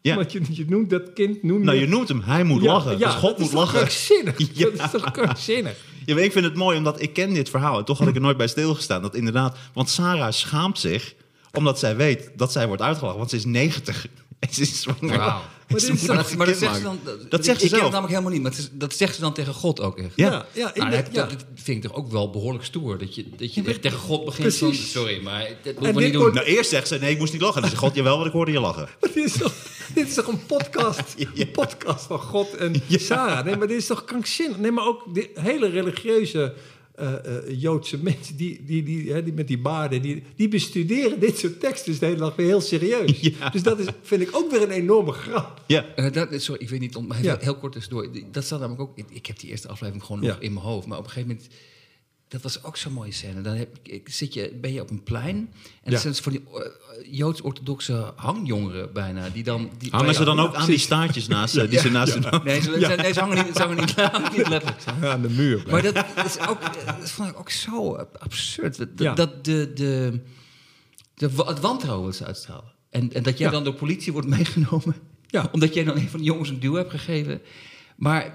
[0.08, 0.16] Ja.
[0.16, 1.42] Want je, je noemt dat kind...
[1.42, 2.98] Noem Nou, je noemt hem, hij moet lachen.
[2.98, 3.74] dus God dat moet is toch lachen.
[3.78, 4.36] krankzinnig?
[4.58, 4.70] Ja.
[4.76, 5.76] Dat is toch krankzinnig?
[6.06, 7.78] Ja, maar ik vind het mooi, omdat ik ken dit verhaal.
[7.78, 9.02] En toch had ik er nooit bij stilgestaan.
[9.02, 11.14] Dat inderdaad, want Sarah schaamt zich,
[11.52, 13.18] omdat zij weet dat zij wordt uitgelachen.
[13.18, 14.06] Want ze is 90
[14.38, 15.18] en ze is zwanger.
[15.18, 15.40] Wauw.
[15.78, 17.00] Dit is moet Maar dat, maar zegt ze dan...
[17.28, 17.82] Dat ik- zegt ze Ik ken zelf.
[17.82, 20.12] het namelijk helemaal niet, maar is- dat zegt ze dan tegen God ook echt.
[20.14, 20.46] Ja.
[20.52, 21.26] Ja, Nou, dat, ja.
[21.26, 22.98] dat vind ik toch ook wel behoorlijk stoer.
[22.98, 24.74] Dat je, dat je echt tegen God begint van...
[24.74, 26.20] Sorry, maar dat we dit niet doen.
[26.20, 27.56] wordt- Nou, eerst zegt ze, nee, ik moest niet lachen.
[27.56, 28.88] En dan zegt God, jawel, want ik hoorde je lachen.
[29.00, 29.52] dit, is toch,
[29.94, 33.44] dit is toch een podcast, een podcast van God en Sarah?
[33.44, 34.58] Nee, maar dit is toch krankzinnig?
[34.58, 36.54] Nee, maar ook de hele religieuze
[36.98, 41.20] eh, eh, Joodse mensen, die, die, die, hè, die met die baarden, die, die bestuderen
[41.20, 43.20] dit soort teksten dus de hele dag weer heel serieus.
[43.38, 43.48] Ja.
[43.50, 45.62] Dus dat is, vind ik ook weer een enorme grap.
[45.66, 45.84] Ja.
[45.96, 47.36] Eh, dat, is- sorry, ik weet niet, om, maar heel, Ja.
[47.40, 48.08] heel kort tussendoor.
[48.32, 48.98] Dat staat namelijk ook...
[48.98, 50.28] Ik, ik heb die eerste aflevering gewoon Ja.
[50.28, 50.86] nog in mijn hoofd.
[50.86, 51.48] Maar op een gegeven moment...
[52.28, 53.40] Dat was ook zo'n mooie scène.
[53.40, 55.36] Dan heb, zit je, ben je op een plein.
[55.36, 55.92] En Ja.
[55.92, 59.28] er zijn van die eh, Joods-orthodoxe hangjongeren bijna.
[59.28, 62.14] Die dan, die, Hangen ze dan ook aan die staartjes naast ze, die ze naast
[62.14, 63.96] hun Nee, ze, ze- nee, ze hangen niet, ze hangen niet,
[64.36, 65.04] niet letterlijk.
[65.04, 65.62] Aan de muur.
[65.70, 66.60] Maar dat, is ook,
[67.00, 68.76] dat vond ik ook zo absurd.
[68.76, 70.20] Dat, de, de,
[71.14, 72.72] de, het wantrouwen wat ze uitstralen.
[72.90, 74.96] En, en dat jij dan door politie wordt meegenomen.
[75.26, 75.48] Ja.
[75.52, 77.40] Omdat jij dan een van de jongens een duw hebt gegeven.
[77.98, 78.34] Maar,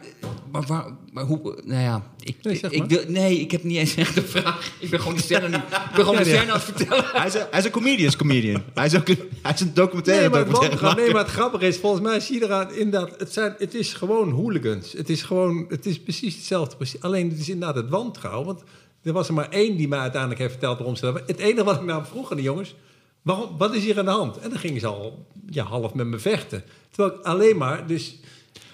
[0.51, 1.61] maar, waar, maar hoe...
[1.65, 4.71] Nou ja, ik, Nee, zeg ik wil, nee, ik heb niet eens echt een vraag.
[4.79, 5.63] Ik ben gewoon de scène, nu- ik
[5.95, 6.35] ben gewoon Ja, de ja.
[6.35, 7.05] scène aan het vertellen.
[7.05, 7.71] Hij is, een, hij is een
[8.17, 8.61] comedian.
[8.73, 11.67] Hij is ook een, hij is een documentaire Nee maar, het nee, maar het grappige
[11.67, 14.91] is, volgens mij zie je eraan inderdaad, het, zijn, het is gewoon hooligans.
[14.91, 16.75] Het is gewoon, het is precies hetzelfde.
[16.75, 18.45] precies- Alleen het is inderdaad het wantrouwen.
[18.45, 18.63] Want
[19.03, 21.21] er was er maar één die mij uiteindelijk heeft verteld waarom ze dat...
[21.27, 22.75] Het enige wat ik nou vroeg aan de jongens,
[23.21, 24.37] waarom, wat is hier aan de hand?
[24.37, 26.63] En dan gingen ze al ja, half met me vechten.
[26.91, 28.19] Terwijl ik alleen maar, dus...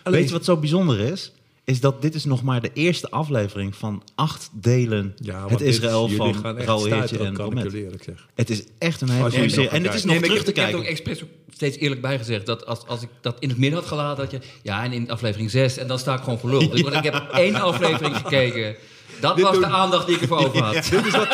[0.09, 1.31] Alleen, Weet je wat zo bijzonder is?
[1.63, 6.07] Is dat dit is nog maar de eerste aflevering van acht delen Ja, het Israël
[6.07, 6.35] van
[6.79, 8.17] stuiteren, en.
[8.35, 9.69] Het is echt een hele er serie.
[9.69, 11.05] En het is nog Nee, terug ik, te ik heb er ook kijken.
[11.05, 14.23] expres steeds eerlijk bij gezegd dat als, als ik dat in het midden had gelaten,
[14.23, 16.69] dat je ja, en in aflevering 6 en dan sta ik gewoon voor lul.
[16.69, 18.75] Dus, ik heb één aflevering gekeken.
[19.19, 20.73] Dat Dit was de aandacht die ik ervoor over had.
[20.89, 21.29] Dit, is wat,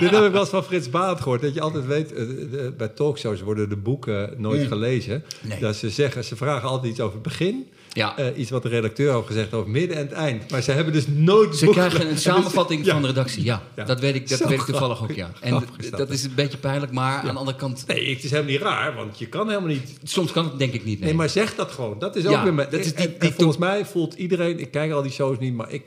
[0.00, 1.40] dit heb ik wel eens van Frits Baat gehoord.
[1.42, 5.24] Dat je altijd weet, eh, de- bij talkshows worden de boeken nooit gelezen.
[5.40, 5.60] Nee.
[5.60, 7.68] Dat ze zeggen, ze vragen altijd iets over het begin.
[7.92, 8.16] Ja.
[8.16, 10.50] eh, iets wat de redacteur heeft gezegd over midden en het eind.
[10.50, 12.92] Maar ze hebben dus nooit Ze krijgen een samenvatting Ja.
[12.92, 13.62] van de redactie, ja.
[13.76, 13.84] Ja.
[13.84, 15.30] Dat weet ik, dat Zo weet ik toevallig ook, ja.
[15.40, 17.84] En dat, is een beetje pijnlijk, maar aan de andere kant...
[17.86, 19.98] Nee, het is helemaal niet raar, want je kan helemaal niet...
[20.02, 21.08] Soms kan het denk ik niet, nee.
[21.08, 21.98] Nee, maar zeg dat gewoon.
[21.98, 22.54] Dat is ook weer...
[22.54, 24.58] Met, dat is die- en- volgens mij voelt iedereen...
[24.60, 25.86] Ik kijk al die shows niet, maar ik,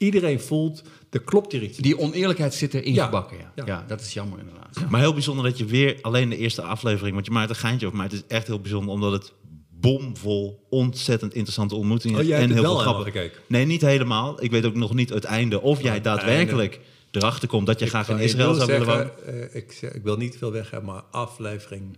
[0.00, 0.82] iedereen voelt...
[1.10, 1.78] Er klopt hier iets.
[1.78, 3.04] Die oneerlijkheid zit erin Ja.
[3.04, 3.52] gebakken, ja.
[3.54, 3.66] Ja.
[3.66, 3.84] ja.
[3.86, 4.78] dat is jammer inderdaad.
[4.80, 4.86] Ja.
[4.90, 7.14] Maar heel bijzonder dat je weer alleen de eerste aflevering...
[7.14, 8.94] Want je maakt een geintje over, maar het is echt heel bijzonder...
[8.94, 9.32] omdat het
[9.70, 13.04] bomvol ontzettend interessante ontmoetingen Oh, jij en hebt heel wel veel grappen.
[13.04, 13.40] gekeken?
[13.46, 14.42] Nee, niet helemaal.
[14.42, 15.60] Ik weet ook nog niet het einde.
[15.60, 16.80] Of jij daadwerkelijk
[17.10, 19.26] erachter komt dat je graag in Ik Israël zou willen wonen.
[19.50, 21.96] eh, ik, ik wil niet veel weggaan, maar aflevering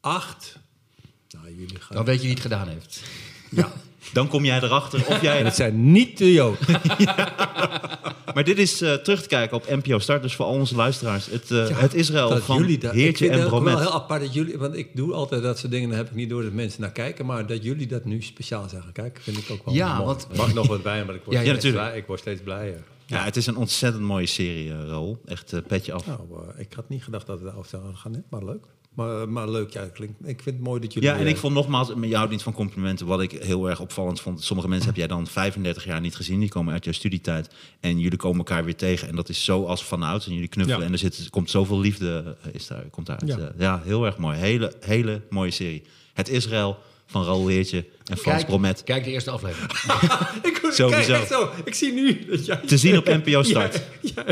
[0.00, 0.58] 8...
[1.28, 1.96] Nou, jullie gaan...
[1.96, 3.02] Dan weet je wie het gedaan heeft.
[3.50, 3.72] Ja.
[4.12, 5.42] Dan kom jij erachter of En jij...
[5.42, 6.58] het zijn niet de Joden.
[8.34, 10.22] Maar dit is eh, terug te kijken op NPO Start.
[10.22, 11.26] Dus voor al onze luisteraars.
[11.26, 13.62] Het, eh, het Israël dat van jullie dat, ik Heertje vind en het ook wel
[13.62, 13.82] Bromet.
[13.84, 16.28] heel apart dat jullie, want ik doe altijd dat soort dingen, dan heb ik niet
[16.28, 18.92] door dat mensen naar kijken, maar dat jullie dat nu speciaal zeggen.
[18.92, 20.06] Kijk, vind ik ook wel Ja, mooi.
[20.06, 21.84] want- mag nog wat bij, maar ik word, Ja, ja, steeds natuurlijk.
[21.84, 22.82] blij- ik word steeds blijer.
[23.06, 25.08] Ja, het is een ontzettend mooie serie, eh.
[25.26, 26.06] Echt petje af.
[26.06, 26.20] Nou,
[26.56, 28.64] ik had niet gedacht dat het over zou gaan, maar leuk.
[28.94, 30.14] Maar, maar leuk, ja, klinkt.
[30.20, 31.08] Ik vind het mooi dat jullie.
[31.08, 33.80] Ja, en eh, ik vond nogmaals, met jou niet van complimenten, wat ik heel erg
[33.80, 34.42] opvallend vond.
[34.42, 37.48] Sommige mensen heb jij dan 35 jaar niet gezien, die komen uit jouw studietijd.
[37.80, 39.08] En jullie komen elkaar weer tegen.
[39.08, 40.26] En dat is zo als vanouds.
[40.26, 40.80] En jullie knuffelen.
[40.80, 40.86] Ja.
[40.86, 43.38] En er zit, komt zoveel liefde eh, is daar, komt daaruit.
[43.40, 43.52] Ja.
[43.58, 43.82] Ja.
[43.84, 44.38] heel erg mooi.
[44.38, 45.82] Hele, hele mooie serie.
[46.12, 48.82] Het Israël van Raoul Heertje en Frans Kijk, Bromet.
[48.84, 49.72] kijk de eerste aflevering.
[50.48, 50.88] ik, Sowieso.
[50.88, 51.50] kijk, echt zo.
[51.64, 52.56] Ik zie nu dat jij.
[52.56, 53.82] Te zien op NPO Start.
[54.00, 54.24] Ja,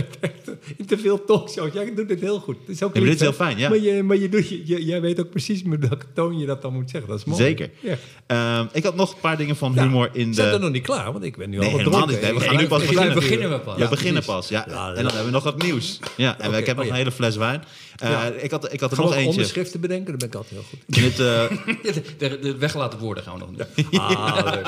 [0.97, 1.72] te veel talkshows.
[1.72, 2.57] Jij doet dit heel goed.
[2.61, 3.68] Het is ook dit is heel fijn, ja.
[3.68, 6.62] Maar, je, maar je doet, je, jij weet ook precies met welke toon je dat
[6.62, 7.11] dan moet zeggen.
[7.11, 7.43] Dat is mooi.
[7.43, 7.70] Zeker.
[7.80, 7.97] Ja.
[8.26, 10.59] Ehm, ik had nog een paar dingen van Ja, humor in We zijn de...
[10.59, 12.32] nog niet klaar, want ik ben nu Nee, al helemaal dronken.
[12.32, 12.38] niet.
[12.40, 13.14] We gaan nu pas beginnen.
[13.14, 13.78] Beginnen we pas.
[13.78, 14.66] we beginnen pas, ja.
[14.66, 15.99] En dan hebben we nog wat nieuws.
[16.16, 17.62] Ja, en Oké, ik heb nog een hele fles wijn.
[18.03, 18.24] Eh, Ja.
[18.24, 19.28] ik, had, ik had er nog eentje.
[19.28, 20.07] onderschriften bedenken?
[20.07, 20.96] Dan ben ik altijd heel goed.
[20.96, 23.66] In het, eh, de, de, weggelaten woorden gaan we nog doen.
[24.00, 24.66] Ah, leuk.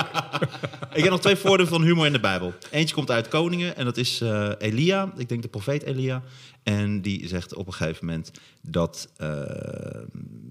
[0.92, 2.52] Ik heb nog twee voordelen van humor in de Bijbel.
[2.70, 5.12] Eentje komt uit Koningen en dat is eh, Elia.
[5.16, 6.22] Ik denk de profeet Elia.
[6.62, 8.30] En die zegt op een gegeven moment
[8.60, 9.08] dat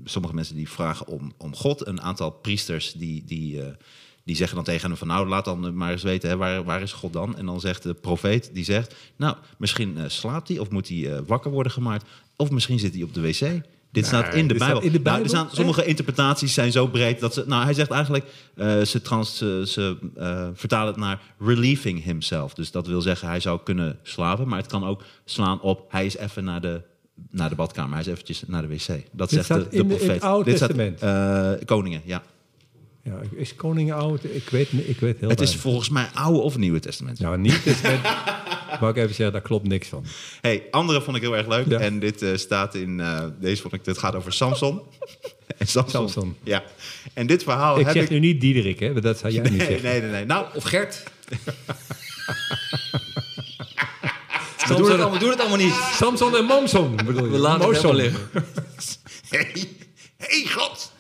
[0.04, 1.88] sommige mensen die vragen om, om God.
[1.88, 3.62] Een aantal priesters die, die,
[4.24, 5.08] die zeggen dan tegen hem van...
[5.08, 7.38] nou, laat dan maar eens weten, hè, waar, waar is God dan?
[7.38, 8.96] En dan zegt de profeet, die zegt...
[9.16, 12.10] nou, misschien eh, slaapt hij of moet hij wakker worden gemaakt...
[12.36, 13.62] of misschien zit hij op de wc...
[13.92, 14.82] Dit staat in de Bijbel.
[14.82, 15.30] in de Nou, er Bijbel?
[15.30, 17.44] staan, sommige interpretaties zijn zo breed dat ze.
[17.48, 18.26] Nou, hij zegt eigenlijk.
[18.56, 22.54] eh, ze trans, ze, ze eh, vertalen het naar relieving himself.
[22.54, 24.48] Dus dat wil zeggen, hij zou kunnen slapen.
[24.48, 25.86] Maar het kan ook slaan op.
[25.90, 26.82] Hij is even naar de,
[27.32, 27.92] naar de badkamer.
[27.92, 28.88] Hij is eventjes naar de wc.
[29.12, 30.08] Dat Dit zegt de, de de- in profeet.
[30.10, 31.02] het Oude Dit staat, Testament?
[31.60, 32.24] eh, koningen, ja.
[33.04, 34.24] Ja, is koning oud?
[34.24, 37.20] Ik weet, niet- ik weet heel Het is volgens mij Oude of Nieuwe Testament.
[37.20, 38.02] Nou, niet testament.
[38.80, 40.06] Wou ik even zeggen, daar klopt niks van.
[40.42, 41.68] Hey, andere vond ik heel erg leuk.
[41.68, 41.80] Ja.
[41.80, 43.00] En dit eh, staat in.
[43.00, 43.84] eh, deze vond ik.
[43.86, 44.82] Dit gaat over Samson.
[45.58, 46.10] en Samson.
[46.10, 46.36] Samson.
[46.44, 46.64] Ja.
[47.14, 48.10] En dit verhaal ik heb zeg ik.
[48.10, 49.00] nu niet Diederik, hè?
[49.02, 49.84] Dat zou jij niet Nee, zeggen.
[49.90, 50.26] nee, nee, nee.
[50.26, 51.04] Nou, Of Gert.
[54.68, 55.74] we, doen het allemaal, we doen het allemaal niet.
[55.94, 57.32] Samson en Momson, bedoel je?
[57.32, 57.96] We laten het Momson.
[57.96, 58.46] helemaal liggen.
[59.30, 59.54] Hey,
[60.18, 60.92] hey God!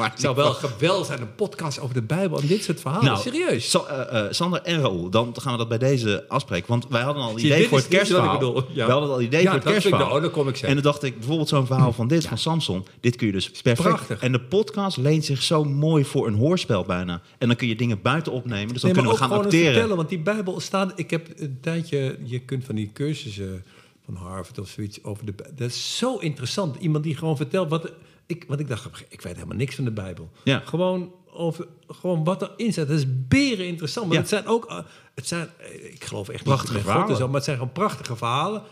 [0.00, 3.04] Maar Het zou wel geweldig zijn, een podcast over de Bijbel en dit soort verhalen.
[3.06, 3.74] Nou, Serieus.
[3.74, 6.68] Eh, eh, Sander en Raoul, dan gaan we dat bij deze afspreken.
[6.68, 8.64] Want wij hadden al idee voor het kerstverhaal.
[8.72, 8.86] ja.
[8.86, 10.08] We hadden al idee Ja, voor het kerstverhaal.
[10.08, 10.68] nou- dan kom ik zeggen.
[10.68, 12.86] En dan dacht ik, bijvoorbeeld zo'n verhaal van dit, van Samson.
[13.00, 13.88] Dit kun je dus perfect.
[13.88, 14.20] Prachtig.
[14.22, 17.20] En de podcast leent zich zo mooi voor een hoorspel bijna.
[17.38, 18.72] En dan kun je dingen buiten opnemen.
[18.72, 19.72] Dus dan Nee, kunnen we gaan acteren.
[19.72, 20.92] vertellen, want die Bijbel staat...
[20.96, 22.18] Ik heb een tijdje...
[22.24, 23.64] Je kunt van die cursussen
[24.04, 25.34] van Harvard of zoiets over de.
[25.56, 26.76] Dat is zo interessant.
[26.76, 27.90] Iemand die gewoon vertelt wat...
[28.30, 30.30] Ik, want ik dacht, ik weet helemaal niks van de Bijbel.
[30.44, 30.62] Ja.
[30.64, 32.88] Gewoon, over, gewoon wat erin staat.
[32.88, 34.06] Dat is beren interessant.
[34.06, 34.20] Maar Ja.
[34.20, 34.64] het zijn ook...
[34.66, 34.78] eh,
[35.14, 37.16] Het zijn, eh, ik geloof echt Prachtige niet verhalen.
[37.16, 38.62] zo, maar het zijn gewoon prachtige verhalen.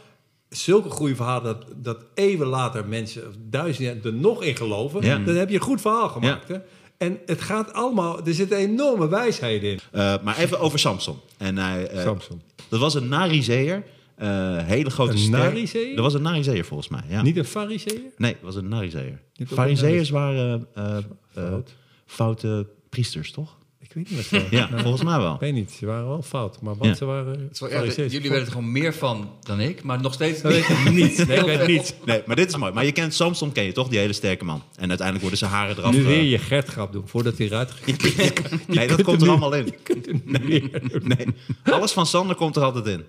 [0.48, 5.02] Zulke goede verhalen dat, dat even later mensen, duizenden er nog in geloven.
[5.02, 5.18] Ja.
[5.18, 6.48] Dan heb je een goed verhaal gemaakt.
[6.48, 6.56] Hè?
[6.98, 8.26] En het gaat allemaal...
[8.26, 9.78] Er zit een enorme wijsheid in.
[9.92, 11.16] Eh, maar even over Samson.
[11.36, 12.42] En hij, Samson.
[12.68, 13.84] Dat was een Narizeer.
[14.18, 15.18] Eh hele grote Een
[15.66, 15.94] ster.
[15.94, 17.22] Dat was een Narizeer volgens mij, ja.
[17.22, 18.00] Niet een fariseer?
[18.16, 19.20] Nee, het was een Narizeer.
[19.46, 21.02] Farizeeërs waren eh, eh,
[21.34, 21.74] Fout.
[22.06, 23.56] foute priesters, toch?
[23.80, 25.34] Ik weet niet wat ze Ja, volgens mij wel.
[25.34, 26.60] Ik weet niet, ze waren wel fout.
[26.62, 26.94] Maar wat Ja.
[26.94, 27.34] ze waren...
[27.60, 28.12] Erg, fariseërs.
[28.12, 31.26] jullie weten er gewoon meer van dan ik, maar nog steeds Dat weet ik niet.
[31.26, 31.94] Nee, ik weet niet.
[32.04, 32.72] Nee, maar dit is mooi.
[32.72, 33.88] Maar je kent Samson, ken je toch?
[33.88, 34.62] Die hele sterke man.
[34.76, 35.92] En uiteindelijk worden zijn haren eraf.
[35.92, 37.86] Nu weer je Gert-grap doen, voordat hij eruit gaat.
[38.66, 39.74] nee, dat kunt komt er nu- allemaal in.
[40.24, 40.70] Nee,
[41.02, 41.26] nee.
[41.64, 43.04] Alles van Sander komt er altijd in.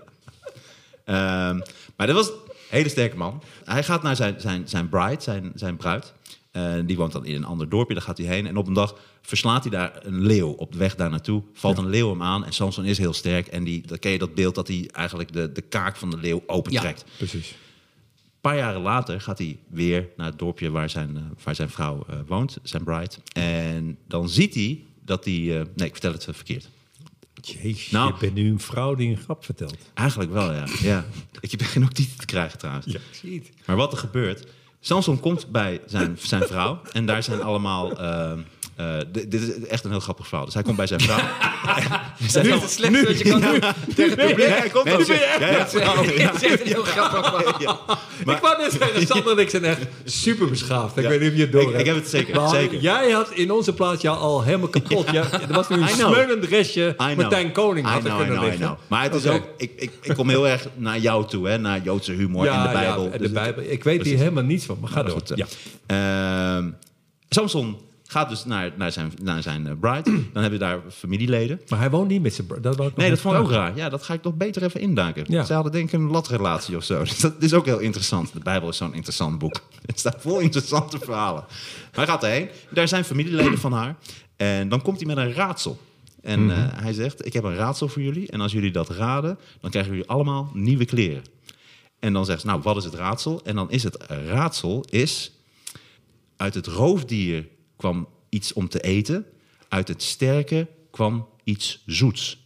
[1.10, 1.60] Ehm,
[1.96, 2.36] maar dat was een
[2.70, 3.42] hele sterke man.
[3.64, 6.14] Hij gaat naar zijn, zijn, zijn bride, zijn, zijn bruid.
[6.52, 8.48] Eh, die woont dan in een ander dorpje, daar gaat hij heen.
[8.48, 11.44] En op een dag verslaat hij daar een leeuw op de weg daar naartoe.
[11.54, 13.48] Valt een leeuw hem aan en Samson is heel sterk.
[13.48, 16.18] En die, dan ken je dat beeld dat hij eigenlijk de, de kaak van de
[16.18, 17.06] leeuw opentrekt.
[17.18, 17.50] Precies.
[17.50, 21.70] Een paar jaren later gaat hij weer naar het dorpje waar zijn, eh, waar zijn
[21.70, 23.16] vrouw eh, woont, zijn bride.
[23.34, 25.34] En dan ziet hij dat hij...
[25.34, 26.70] nee, ik vertel het verkeerd.
[27.48, 28.14] Jezus, Nou.
[28.14, 29.78] je bent nu een vrouw die een grap vertelt.
[29.94, 30.64] Eigenlijk wel, ja.
[30.82, 31.06] ja.
[31.40, 32.86] Ik begin ook titel te krijgen trouwens.
[32.86, 33.52] het.
[33.66, 34.48] Maar wat er gebeurt...
[34.82, 38.00] Samson komt bij zijn, zijn vrouw en daar zijn allemaal...
[38.00, 38.32] eh,
[38.80, 38.96] eh,
[39.28, 40.46] dit, is echt een heel grappig verhaal.
[40.46, 41.18] Dus hij komt bij zijn vrouw.
[42.20, 43.60] Nu is het slechtste wat je kan doen
[43.96, 44.48] tegen het publiek.
[44.48, 47.60] Hij komt nu ben je echt Ja, is echt een heel grappig.
[47.62, 47.80] Ja.
[48.34, 50.98] ik wou net zeggen, Sander en ik zijn echt super beschaafd.
[50.98, 51.80] Ik weet niet of je het door Ik- hebt.
[51.80, 52.80] ik heb het zeker, zeker.
[52.80, 55.12] Jij had in onze plaats jou al helemaal kapot.
[55.12, 56.96] Ja, er was nu een smeulend restje.
[56.98, 58.66] Martijn Koning had I know, I kunnen know, I liggen.
[58.68, 58.80] know.
[58.88, 59.44] Maar het is ook...
[59.58, 61.58] Ik, kom heel erg naar jou toe, hè.
[61.58, 63.04] Naar Joodse humor Ja, en de Bijbel.
[63.04, 63.64] Dus de het- Bijbel.
[63.68, 65.22] Ik weet hier helemaal niets van, maar ga door.
[65.36, 66.56] Eh.
[66.56, 66.70] Ehm,
[67.30, 67.78] Samson
[68.12, 70.02] gaat dus naar, naar zijn, naar zijn eh, bride.
[70.34, 71.62] Dan hebben we daar familieleden.
[71.68, 72.48] Maar hij woont niet met zijn...
[72.62, 73.76] Dat nog Nee, dat vond ik ook raar.
[73.76, 75.26] Ja, dat ga ik toch beter even induiken.
[75.28, 75.44] Ja.
[75.44, 77.00] Ze hadden denk ik een latrelatie of zo.
[77.04, 78.34] Dus dat is ook heel interessant.
[78.34, 79.62] De Bijbel is zo'n interessant boek.
[79.86, 81.44] Het staat vol interessante verhalen.
[81.48, 82.50] Maar hij gaat erheen.
[82.72, 83.96] Daar zijn familieleden van haar.
[84.38, 85.80] En dan komt hij met een raadsel.
[86.22, 86.50] En Mhm.
[86.52, 88.32] eh, hij zegt, ik heb een raadsel voor jullie.
[88.32, 91.24] En als jullie dat raden, dan krijgen jullie allemaal nieuwe kleren.
[92.00, 93.42] En dan zegt ze, nou, wat is het raadsel?
[93.44, 93.98] En dan is het
[94.28, 95.32] raadsel is...
[96.38, 97.46] uit het roofdier
[97.80, 99.26] kwam iets om te eten.
[99.70, 102.38] Uit het sterke kwam iets zoets.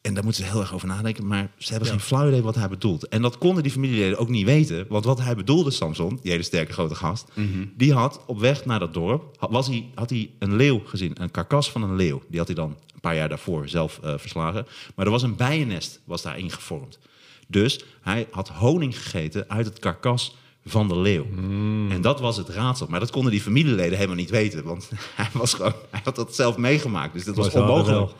[0.00, 1.26] En daar moeten ze heel erg over nadenken.
[1.26, 3.08] Maar ze hebben geen flauw idee wat hij bedoelt.
[3.08, 4.86] En dat konden die familieleden ook niet weten.
[4.88, 7.28] Want wat hij bedoelde, Samson, die hele sterke grote gast...
[7.76, 9.36] die had op weg naar dat dorp...
[9.38, 11.22] had- Was hij, had hij een leeuw gezien.
[11.22, 12.22] Een karkas van een leeuw.
[12.28, 14.66] Die had hij dan een paar jaar daarvoor zelf eh, verslagen.
[14.94, 16.98] Maar er was een bijennest was daarin gevormd.
[17.48, 20.36] Dus hij had honing gegeten uit het karkas
[20.66, 21.26] van de leeuw.
[21.90, 22.86] En dat was het raadsel.
[22.90, 24.64] Maar dat konden die familieleden helemaal niet weten.
[24.64, 27.12] Want hij, was gewoon, hij had dat zelf meegemaakt.
[27.12, 28.10] Dus dat was onmogelijk.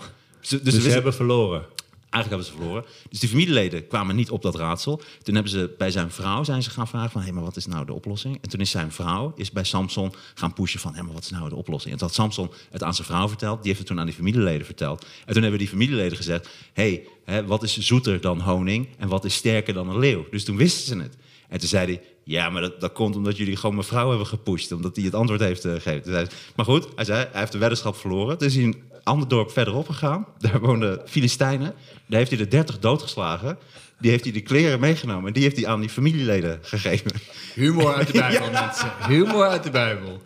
[0.40, 1.64] Dus, dus Dus, ze wisten- hebben verloren.
[2.10, 2.90] Eigenlijk hebben ze verloren.
[3.10, 5.00] Dus die familieleden kwamen niet op dat raadsel.
[5.22, 7.22] Toen hebben ze bij zijn vrouw zijn ze gaan vragen van...
[7.22, 8.38] hé, maar wat is nou de oplossing?
[8.42, 10.94] En toen is zijn vrouw is bij Samson gaan pushen van...
[10.94, 11.92] hé, maar wat is nou de oplossing?
[11.92, 13.56] En toen had Samson het aan zijn vrouw verteld.
[13.56, 15.06] Die heeft het toen aan die familieleden verteld.
[15.26, 16.48] En toen hebben die familieleden gezegd...
[16.72, 18.88] hé, hè, wat is zoeter dan honing?
[18.98, 20.26] En wat is sterker dan een leeuw?
[20.30, 21.16] Dus toen wisten ze het.
[21.48, 22.02] En toen zei hij...
[22.28, 24.72] Ja, maar dat, dat komt omdat jullie gewoon mijn vrouw hebben gepusht.
[24.72, 26.02] Omdat hij het antwoord heeft eh, gegeven.
[26.02, 28.38] Dus hij- maar goed, hij zei, hij heeft de weddenschap verloren.
[28.38, 30.26] Dus hij is in een ander dorp verderop gegaan.
[30.38, 31.74] Daar woonden Filistijnen.
[32.06, 33.58] Daar heeft hij de 30 doodgeslagen.
[33.98, 35.26] Die heeft hij de kleren meegenomen.
[35.26, 37.10] En die heeft hij aan die familieleden gegeven.
[37.54, 38.90] Humor uit de Bijbel, mensen.
[39.08, 40.20] Humor uit de Bijbel.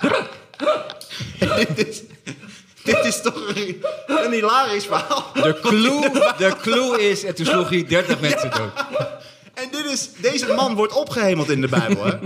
[1.57, 2.03] dit, is,
[2.85, 5.31] dit is toch een, een hilarisch verhaal.
[5.35, 6.01] De clue,
[6.39, 8.73] de clue is, en toen sloeg hij 30 mensen dood.
[9.61, 12.05] En dit is, deze man wordt opgehemeld in de Bijbel.
[12.05, 12.17] Hè?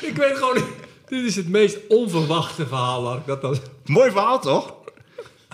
[0.00, 0.64] Ik weet gewoon niet.
[1.08, 3.02] Dit is het meest onverwachte verhaal.
[3.02, 3.58] Laat ik dat dan...
[3.84, 4.74] Mooi verhaal, toch?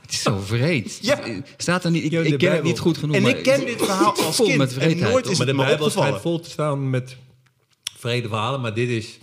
[0.01, 0.99] Het is zo vreed.
[1.03, 1.18] Ja.
[1.57, 3.16] Staat er niet, ik, ik ken het niet goed genoeg.
[3.16, 4.59] En ik ken dit verhaal als vol kind.
[4.59, 7.16] met en nooit is Maar het de Bijbel schijnt vol te staan met
[7.99, 8.61] vredeverhalen.
[8.61, 9.18] Maar dit is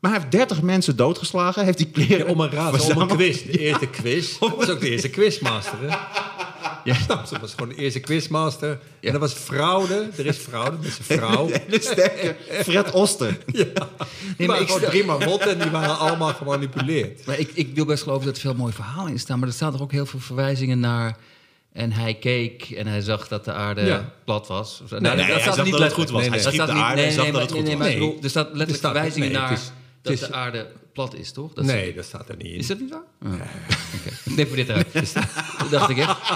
[0.00, 1.64] Maar hij heeft 30 mensen doodgeslagen.
[1.64, 3.42] Heeft die kleren ja, om een raad, om een quiz.
[3.42, 4.38] De eerste quiz.
[4.38, 5.78] Dat was ook de eerste quizmaster.
[5.80, 5.96] Hè?
[6.92, 8.78] Ja, snap dat was gewoon de eerste quizmaster.
[9.00, 10.08] En dat was fraude.
[10.16, 11.46] Er is fraude met zijn vrouw.
[11.70, 13.38] De sterke Fred Oster.
[13.46, 17.26] Die maar waren ik gewoon stel- drie motten en die waren allemaal gemanipuleerd.
[17.26, 19.38] Maar ik, ik wil best geloven dat er veel mooie verhalen in staan.
[19.38, 21.16] Maar er staan er ook heel veel verwijzingen naar.
[21.72, 24.12] En hij keek en hij zag dat de aarde Ja.
[24.24, 24.80] plat was.
[24.82, 24.98] Of zo.
[24.98, 26.26] nee, hij staat zag niet dat het goed was.
[26.26, 27.76] Hij schiep staat de niet- aarde en nee, zag nee, dat het nee, goed nee,
[27.76, 27.86] was.
[27.86, 28.08] maar ik Nee.
[28.08, 29.70] bedoel, er staat letterlijk Er verwijzingen nee, naar is-
[30.02, 31.52] dat de aarde plat is, toch?
[31.52, 32.58] Dat Nee, dat staat er niet in.
[32.58, 33.32] Is dat niet waar?
[33.32, 33.40] Oh.
[34.36, 34.92] Neem voor dit eruit.
[35.58, 36.18] Dat dacht ik echt.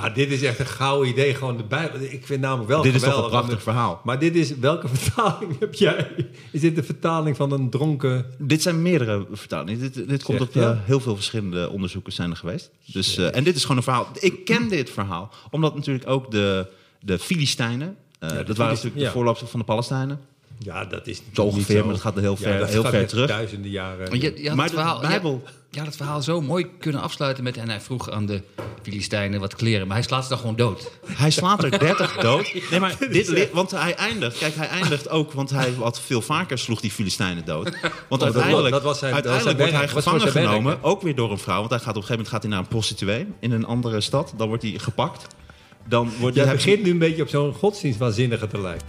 [0.00, 1.34] Maar dit is echt een gouden idee.
[1.34, 2.00] Gewoon de Bijbel.
[2.00, 4.00] Ik vind namelijk wel Dit is toch een prachtig verhaal.
[4.04, 4.58] Maar dit is...
[4.58, 6.10] Welke vertaling heb jij?
[6.52, 8.26] Is dit de vertaling van een dronken...
[8.38, 9.80] Dit zijn meerdere vertalingen.
[9.80, 10.82] Dit, dit komt op eh, ja.
[10.84, 12.70] heel veel verschillende onderzoeken zijn er geweest.
[12.84, 14.08] Dus, eh, en dit is gewoon een verhaal.
[14.18, 16.66] Ik ken dit verhaal, omdat natuurlijk ook de,
[17.00, 17.96] de Filistijnen...
[18.18, 20.20] eh, dat waren Filist- natuurlijk de voorlopers van de Palestijnen.
[20.62, 23.06] Ja, dat is Zo ongeveer, niet maar dat gaat heel ver- dat heel gaat ver
[23.06, 23.28] terug.
[23.28, 24.20] Duizenden jaren.
[24.20, 27.00] Je, je had Maar het de verhaal, Bijbel- Je, had het verhaal zo mooi kunnen
[27.00, 27.56] afsluiten met...
[27.56, 28.42] en hij vroeg aan de
[28.82, 29.86] Filistijnen wat kleren.
[29.86, 30.90] Maar hij slaat ze dan gewoon dood.
[31.06, 32.52] Hij slaat er 30 dood.
[32.70, 34.38] Nee, maar dit, want hij eindigt.
[34.38, 37.64] Kijk, hij eindigt ook, want hij had veel vaker sloeg die Filistijnen dood.
[38.08, 40.82] Want dat- uiteindelijk, dat was zijn- dat was uiteindelijk zijn wordt hij gevangen werk, genomen,
[40.82, 41.58] ook weer door een vrouw.
[41.58, 44.00] Want hij gaat op een gegeven moment gaat hij naar een prostituee in een andere
[44.00, 44.32] stad.
[44.36, 45.26] Dan wordt hij gepakt.
[45.88, 48.86] Dan wordt Jij hij begint nu een beetje op zo'n godsdienstwaanzinnige te lijken.